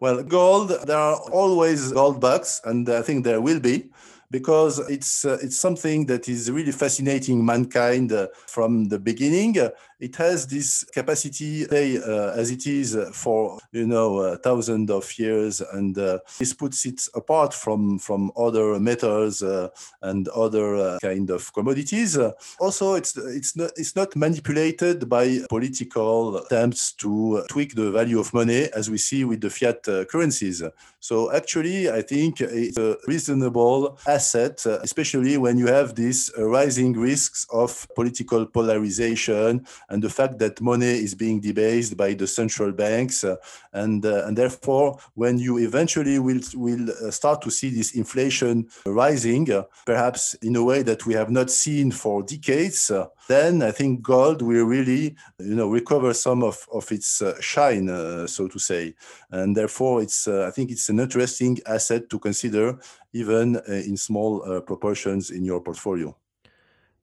Well, 0.00 0.22
gold, 0.22 0.68
there 0.86 0.98
are 0.98 1.16
always 1.30 1.92
gold 1.92 2.20
bugs, 2.20 2.60
and 2.64 2.88
I 2.88 3.00
think 3.00 3.24
there 3.24 3.40
will 3.40 3.60
be 3.60 3.88
because 4.34 4.80
it's 4.90 5.24
uh, 5.24 5.38
it's 5.40 5.56
something 5.56 6.06
that 6.06 6.28
is 6.28 6.50
really 6.50 6.72
fascinating 6.72 7.38
mankind 7.46 8.10
uh, 8.10 8.26
from 8.48 8.70
the 8.92 8.98
beginning. 8.98 9.54
it 10.00 10.16
has 10.16 10.46
this 10.46 10.84
capacity, 10.98 11.64
stay 11.64 11.98
uh, 11.98 12.40
as 12.40 12.50
it 12.50 12.66
is 12.66 12.98
for 13.12 13.58
you 13.70 13.86
know 13.86 14.18
uh, 14.18 14.36
thousands 14.46 14.90
of 14.90 15.04
years, 15.18 15.60
and 15.60 15.96
uh, 15.98 16.18
this 16.40 16.52
puts 16.52 16.84
it 16.84 17.00
apart 17.14 17.54
from 17.54 17.98
from 18.00 18.32
other 18.36 18.80
metals 18.80 19.40
uh, 19.42 19.68
and 20.02 20.26
other 20.44 20.98
kind 21.00 21.30
of 21.30 21.52
commodities. 21.52 22.18
also, 22.58 22.94
it's 22.94 23.16
it's 23.16 23.54
not 23.56 23.70
it's 23.76 23.94
not 23.94 24.16
manipulated 24.16 25.08
by 25.08 25.26
political 25.48 26.38
attempts 26.38 26.92
to 27.02 27.44
tweak 27.48 27.74
the 27.76 27.90
value 27.92 28.18
of 28.18 28.34
money, 28.34 28.68
as 28.74 28.90
we 28.90 28.98
see 28.98 29.22
with 29.24 29.40
the 29.40 29.50
fiat 29.50 29.80
currencies. 30.10 30.62
So 31.04 31.30
actually, 31.30 31.90
I 31.90 32.00
think 32.00 32.40
it's 32.40 32.78
a 32.78 32.96
reasonable 33.06 33.98
asset, 34.08 34.64
uh, 34.64 34.78
especially 34.80 35.36
when 35.36 35.58
you 35.58 35.66
have 35.66 35.94
these 35.94 36.32
uh, 36.32 36.48
rising 36.48 36.94
risks 36.94 37.46
of 37.52 37.86
political 37.94 38.46
polarization 38.46 39.66
and 39.90 40.02
the 40.02 40.08
fact 40.08 40.38
that 40.38 40.62
money 40.62 40.86
is 40.86 41.14
being 41.14 41.40
debased 41.40 41.94
by 41.98 42.14
the 42.14 42.26
central 42.26 42.72
banks. 42.72 43.22
Uh, 43.22 43.36
and, 43.74 44.06
uh, 44.06 44.24
and 44.24 44.38
therefore, 44.38 44.98
when 45.12 45.36
you 45.36 45.58
eventually 45.58 46.18
will, 46.18 46.40
will 46.54 46.88
start 47.12 47.42
to 47.42 47.50
see 47.50 47.68
this 47.68 47.94
inflation 47.94 48.66
rising, 48.86 49.46
perhaps 49.84 50.32
in 50.40 50.56
a 50.56 50.64
way 50.64 50.82
that 50.82 51.04
we 51.04 51.12
have 51.12 51.30
not 51.30 51.50
seen 51.50 51.90
for 51.90 52.22
decades, 52.22 52.90
then 53.28 53.62
I 53.62 53.70
think 53.70 54.02
gold 54.02 54.42
will 54.42 54.64
really, 54.64 55.16
you 55.38 55.54
know, 55.54 55.68
recover 55.68 56.12
some 56.14 56.42
of, 56.42 56.66
of 56.72 56.90
its 56.92 57.22
uh, 57.22 57.40
shine, 57.40 57.88
uh, 57.88 58.26
so 58.26 58.48
to 58.48 58.58
say. 58.58 58.94
And 59.30 59.56
therefore, 59.56 60.02
it's 60.02 60.28
uh, 60.28 60.46
I 60.46 60.50
think 60.50 60.70
it's 60.70 60.88
an 60.88 61.00
interesting 61.00 61.58
asset 61.66 62.10
to 62.10 62.18
consider, 62.18 62.78
even 63.12 63.56
uh, 63.56 63.62
in 63.72 63.96
small 63.96 64.42
uh, 64.42 64.60
proportions 64.60 65.30
in 65.30 65.44
your 65.44 65.60
portfolio. 65.60 66.16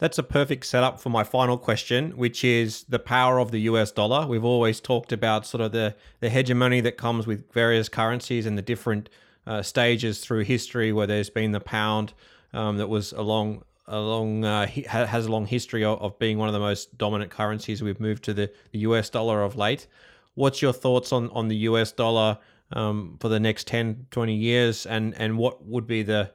That's 0.02 0.18
a 0.18 0.24
perfect 0.24 0.66
setup 0.66 1.00
for 1.00 1.10
my 1.10 1.24
final 1.24 1.60
question, 1.60 2.18
which 2.18 2.44
is 2.44 2.86
the 2.90 2.98
power 2.98 3.38
of 3.38 3.52
the 3.52 3.60
US 3.60 3.92
dollar. 3.92 4.26
We've 4.26 4.44
always 4.44 4.80
talked 4.80 5.12
about 5.12 5.46
sort 5.46 5.62
of 5.62 5.74
the, 5.74 5.96
the 6.22 6.30
hegemony 6.30 6.82
that 6.82 6.98
comes 6.98 7.28
with 7.28 7.52
various 7.54 7.88
currencies 7.88 8.48
and 8.48 8.58
the 8.58 8.64
different 8.64 9.10
uh, 9.46 9.62
stages 9.62 10.20
through 10.20 10.44
history 10.46 10.92
where 10.92 11.06
there's 11.06 11.30
been 11.30 11.52
the 11.52 11.60
pound 11.60 12.14
um, 12.52 12.78
that 12.78 12.88
was 12.90 13.12
along 13.12 13.64
a 13.88 14.00
long 14.00 14.46
uh, 14.46 14.68
has 14.88 15.26
a 15.26 15.32
long 15.32 15.46
history 15.46 15.84
of, 15.84 16.18
being 16.20 16.38
one 16.38 16.48
of 16.48 16.54
the 16.54 16.60
most 16.60 16.98
dominant 16.98 17.32
currencies. 17.32 17.82
We've 17.82 18.00
moved 18.00 18.24
to 18.26 18.34
the, 18.34 18.52
the 18.72 18.80
US 18.80 19.10
dollar 19.10 19.44
of 19.44 19.56
late. 19.56 19.88
What's 20.36 20.62
your 20.62 20.74
thoughts 20.74 21.12
on, 21.12 21.30
on 21.30 21.48
the 21.48 21.58
US 21.58 21.92
dollar 21.92 22.38
um, 22.72 23.18
for 23.20 23.28
the 23.28 23.40
next 23.40 23.68
10, 23.68 24.08
20 24.12 24.34
years, 24.34 24.86
and, 24.86 25.14
and 25.16 25.38
what 25.38 25.66
would 25.66 25.88
be 25.88 26.04
the 26.04 26.32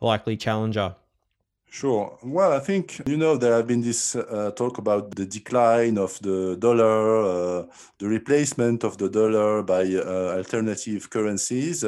likely 0.00 0.36
challenger? 0.36 0.94
Sure. 1.72 2.18
Well, 2.24 2.52
I 2.52 2.58
think, 2.58 3.00
you 3.06 3.16
know, 3.16 3.36
there 3.36 3.54
have 3.54 3.68
been 3.68 3.80
this 3.80 4.16
uh, 4.16 4.50
talk 4.56 4.78
about 4.78 5.14
the 5.14 5.24
decline 5.24 5.98
of 5.98 6.18
the 6.20 6.56
dollar, 6.58 7.60
uh, 7.60 7.66
the 7.98 8.08
replacement 8.08 8.82
of 8.82 8.98
the 8.98 9.08
dollar 9.08 9.62
by 9.62 9.82
uh, 9.84 10.34
alternative 10.36 11.08
currencies. 11.10 11.84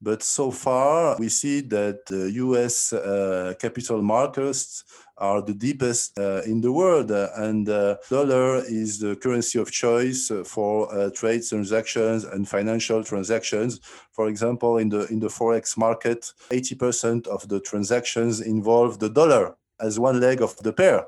But 0.00 0.22
so 0.22 0.50
far, 0.50 1.16
we 1.18 1.28
see 1.28 1.60
that 1.62 2.06
the 2.06 2.30
US 2.32 2.94
uh, 2.94 3.52
capital 3.60 4.00
markets 4.00 4.84
are 5.18 5.40
the 5.42 5.54
deepest 5.54 6.18
uh, 6.18 6.42
in 6.42 6.60
the 6.60 6.72
world. 6.72 7.10
Uh, 7.10 7.28
and 7.36 7.68
uh, 7.68 7.96
dollar 8.10 8.56
is 8.66 8.98
the 8.98 9.16
currency 9.16 9.58
of 9.58 9.70
choice 9.70 10.30
for 10.44 11.10
trade 11.10 11.42
transactions 11.48 12.24
and 12.24 12.48
financial 12.48 13.02
transactions. 13.02 13.80
For 14.12 14.28
example, 14.28 14.78
in 14.78 14.88
the 14.88 15.06
in 15.06 15.20
the 15.20 15.28
forex 15.28 15.76
market, 15.76 16.32
80% 16.50 17.26
of 17.26 17.48
the 17.48 17.60
transactions 17.60 18.40
involve 18.40 18.98
the 18.98 19.08
dollar 19.08 19.56
as 19.80 19.98
one 19.98 20.20
leg 20.20 20.40
of 20.40 20.56
the 20.58 20.72
pair 20.72 21.06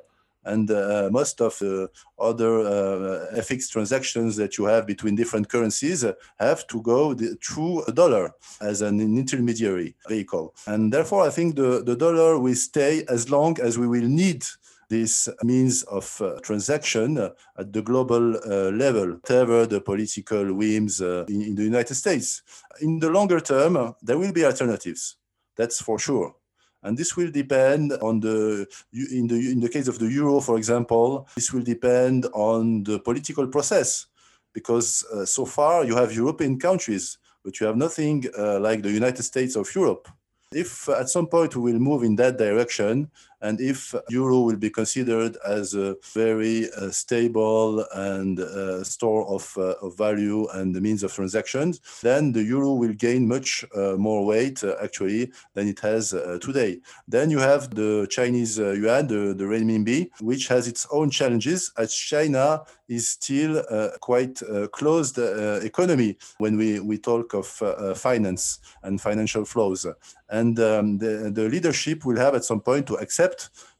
and 0.48 0.70
uh, 0.70 1.08
most 1.12 1.40
of 1.40 1.58
the 1.58 1.90
other 2.18 2.60
uh, 2.60 3.40
FX 3.46 3.70
transactions 3.70 4.36
that 4.36 4.58
you 4.58 4.64
have 4.64 4.86
between 4.86 5.14
different 5.14 5.48
currencies 5.48 6.04
have 6.38 6.66
to 6.66 6.82
go 6.82 7.14
through 7.44 7.84
a 7.84 7.92
dollar 7.92 8.32
as 8.60 8.82
an 8.82 9.00
intermediary 9.00 9.94
vehicle. 10.08 10.54
And 10.66 10.92
therefore, 10.92 11.22
I 11.26 11.30
think 11.30 11.56
the, 11.56 11.82
the 11.84 11.96
dollar 11.96 12.38
will 12.38 12.54
stay 12.54 13.04
as 13.08 13.30
long 13.30 13.60
as 13.60 13.78
we 13.78 13.86
will 13.86 14.08
need 14.08 14.44
this 14.88 15.28
means 15.42 15.82
of 15.82 16.20
uh, 16.22 16.40
transaction 16.40 17.18
uh, 17.18 17.30
at 17.58 17.72
the 17.74 17.82
global 17.82 18.36
uh, 18.36 18.70
level, 18.70 19.08
whatever 19.20 19.66
the 19.66 19.82
political 19.82 20.54
whims 20.54 21.02
uh, 21.02 21.26
in, 21.28 21.42
in, 21.42 21.54
the 21.54 21.62
United 21.62 21.94
States. 21.94 22.42
In 22.80 22.98
the 22.98 23.10
longer 23.10 23.38
term, 23.38 23.94
there 24.02 24.18
will 24.18 24.32
be 24.32 24.46
alternatives. 24.46 25.16
That's 25.56 25.82
for 25.82 25.98
sure 25.98 26.37
and 26.82 26.96
this 26.96 27.16
will 27.16 27.30
depend 27.30 27.92
on 27.94 28.20
the 28.20 28.66
in 28.92 29.26
the 29.26 29.52
in 29.52 29.60
the 29.60 29.68
case 29.68 29.88
of 29.88 29.98
the 29.98 30.06
euro 30.06 30.40
for 30.40 30.56
example 30.56 31.28
this 31.34 31.52
will 31.52 31.62
depend 31.62 32.26
on 32.32 32.82
the 32.84 32.98
political 33.00 33.46
process. 33.46 34.06
Because 34.54 35.04
uh, 35.12 35.24
so 35.24 35.44
far 35.44 35.84
you 35.84 35.94
have 35.94 36.12
european 36.12 36.58
countries 36.58 37.18
but 37.44 37.60
you 37.60 37.66
have 37.66 37.76
nothing 37.76 38.24
uh, 38.36 38.58
like 38.58 38.82
the 38.82 38.90
united 38.90 39.22
states 39.22 39.56
of 39.56 39.72
europe. 39.74 40.08
If 40.50 40.88
at 40.88 41.10
some 41.10 41.26
point 41.26 41.54
we 41.54 41.72
will 41.72 41.80
move 41.80 42.02
in 42.02 42.16
that 42.16 42.38
direction 42.38 43.10
and 43.40 43.60
if 43.60 43.94
euro 44.08 44.40
will 44.40 44.56
be 44.56 44.70
considered 44.70 45.36
as 45.46 45.74
a 45.74 45.96
very 46.14 46.70
uh, 46.72 46.90
stable 46.90 47.84
and 47.94 48.40
uh, 48.40 48.82
store 48.82 49.26
of, 49.28 49.52
uh, 49.56 49.74
of 49.82 49.96
value 49.96 50.46
and 50.54 50.74
the 50.74 50.80
means 50.80 51.02
of 51.02 51.12
transactions, 51.12 51.80
then 52.02 52.32
the 52.32 52.42
euro 52.42 52.72
will 52.72 52.92
gain 52.92 53.28
much 53.28 53.64
uh, 53.76 53.94
more 53.96 54.24
weight 54.24 54.62
uh, 54.64 54.74
actually 54.82 55.30
than 55.54 55.68
it 55.68 55.78
has 55.80 56.14
uh, 56.14 56.38
today. 56.40 56.78
Then 57.06 57.30
you 57.30 57.38
have 57.38 57.74
the 57.74 58.06
Chinese 58.10 58.58
yuan, 58.58 59.06
the, 59.06 59.34
the 59.34 59.44
renminbi, 59.44 60.10
which 60.20 60.48
has 60.48 60.66
its 60.66 60.86
own 60.90 61.10
challenges 61.10 61.72
as 61.76 61.94
China 61.94 62.62
is 62.88 63.10
still 63.10 63.62
quite 64.00 64.40
closed 64.72 65.18
economy 65.18 66.16
when 66.38 66.56
we, 66.56 66.80
we 66.80 66.96
talk 66.96 67.34
of 67.34 67.46
finance 67.98 68.60
and 68.82 68.98
financial 68.98 69.44
flows. 69.44 69.86
And 70.30 70.58
um, 70.60 70.98
the, 70.98 71.30
the 71.32 71.48
leadership 71.48 72.04
will 72.04 72.16
have 72.16 72.34
at 72.34 72.44
some 72.44 72.60
point 72.60 72.86
to 72.86 72.94
accept 72.94 73.27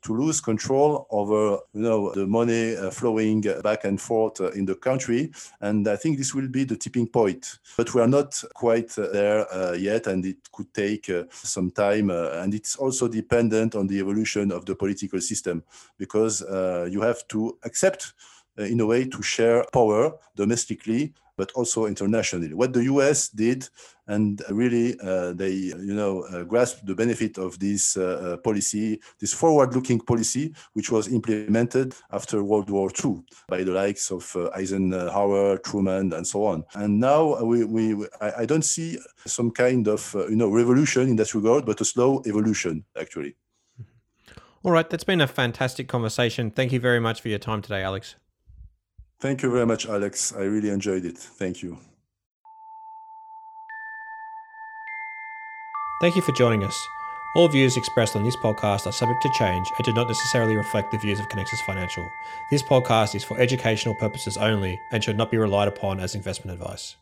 to 0.02 0.14
lose 0.14 0.40
control 0.40 1.06
over 1.10 1.58
you 1.74 1.82
know 1.82 2.12
the 2.14 2.26
money 2.26 2.76
uh, 2.76 2.90
flowing 2.90 3.40
back 3.62 3.84
and 3.84 4.00
forth 4.00 4.40
uh, 4.40 4.50
in 4.52 4.64
the 4.64 4.74
country. 4.74 5.30
And 5.60 5.86
i 5.88 5.96
think 5.96 6.18
this 6.18 6.34
will 6.34 6.48
be 6.48 6.64
the 6.64 6.76
tipping 6.76 7.08
point. 7.08 7.58
But 7.76 7.94
we 7.94 8.00
are 8.00 8.08
not 8.08 8.42
quite 8.54 8.96
uh, 8.98 9.08
there 9.12 9.76
yet 9.76 10.06
and 10.06 10.24
it 10.24 10.36
could 10.52 10.72
take 10.72 11.10
some 11.30 11.70
time 11.70 12.10
and 12.10 12.54
it's 12.54 12.76
also 12.76 13.08
dependent 13.08 13.74
on 13.74 13.86
the 13.86 13.98
evolution 13.98 14.52
of 14.52 14.64
the 14.64 14.74
political 14.74 15.20
system 15.20 15.62
because 15.98 16.40
you 16.90 17.00
have 17.02 17.26
to 17.28 17.58
accept 17.64 18.14
in 18.56 18.80
a 18.80 18.86
way 18.86 19.04
to 19.04 19.22
share 19.22 19.64
power 19.72 20.12
domestically 20.34 21.12
but 21.38 21.50
also 21.52 21.86
internationally. 21.86 22.52
What 22.52 22.72
the 22.74 22.84
US 22.92 23.28
did, 23.28 23.68
and 24.08 24.42
really 24.50 24.98
uh, 25.00 25.32
they, 25.32 25.54
you 25.90 25.94
know, 25.94 26.22
uh, 26.22 26.42
grasped 26.42 26.84
the 26.84 26.94
benefit 26.94 27.38
of 27.38 27.58
this 27.58 27.96
uh, 27.96 28.02
uh 28.02 28.36
policy, 28.38 29.00
this 29.20 29.32
forward-looking 29.32 30.00
policy, 30.00 30.52
which 30.72 30.90
was 30.90 31.08
implemented 31.08 31.94
after 32.10 32.42
World 32.42 32.68
War 32.68 32.90
II 33.04 33.22
by 33.48 33.62
the 33.62 33.72
likes 33.72 34.10
of 34.10 34.24
uh, 34.34 34.50
Eisenhower, 34.60 35.58
Truman, 35.58 36.12
and 36.12 36.26
so 36.26 36.44
on. 36.44 36.64
And 36.74 37.00
now 37.00 37.42
we, 37.42 37.64
we 37.64 38.06
I, 38.20 38.44
don't 38.44 38.64
see 38.64 38.98
some 39.26 39.50
kind 39.50 39.86
of, 39.88 40.14
uh, 40.14 40.26
you 40.26 40.36
know, 40.36 40.50
revolution 40.50 41.08
in 41.08 41.16
that 41.16 41.34
regard, 41.34 41.64
but 41.64 41.80
a 41.80 41.84
slow 41.84 42.22
evolution, 42.26 42.84
actually. 43.00 43.36
All 44.64 44.72
right, 44.72 44.88
that's 44.90 45.04
been 45.04 45.20
a 45.20 45.28
fantastic 45.28 45.86
conversation. 45.86 46.50
Thank 46.50 46.72
you 46.72 46.80
very 46.80 46.98
much 46.98 47.20
for 47.20 47.28
your 47.28 47.38
time 47.38 47.62
today, 47.62 47.82
Alex. 47.82 48.16
Thank 49.20 49.42
you 49.42 49.50
very 49.50 49.66
much, 49.66 49.86
Alex. 49.86 50.32
I 50.32 50.42
really 50.42 50.70
enjoyed 50.70 51.04
it. 51.04 51.18
Thank 51.18 51.62
you. 51.62 51.78
Thank 56.00 56.14
you 56.14 56.22
for 56.22 56.32
joining 56.32 56.62
us. 56.62 56.86
All 57.34 57.48
views 57.48 57.76
expressed 57.76 58.14
on 58.14 58.24
this 58.24 58.36
podcast 58.36 58.86
are 58.86 58.92
subject 58.92 59.20
to 59.22 59.30
change 59.30 59.66
and 59.76 59.84
do 59.84 59.92
not 59.92 60.06
necessarily 60.06 60.54
reflect 60.54 60.92
the 60.92 60.98
views 60.98 61.18
of 61.18 61.28
Conexus 61.28 61.60
Financial. 61.66 62.08
This 62.50 62.62
podcast 62.62 63.16
is 63.16 63.24
for 63.24 63.38
educational 63.40 63.96
purposes 63.96 64.36
only 64.36 64.80
and 64.92 65.02
should 65.02 65.18
not 65.18 65.30
be 65.30 65.36
relied 65.36 65.68
upon 65.68 65.98
as 65.98 66.14
investment 66.14 66.58
advice. 66.60 66.96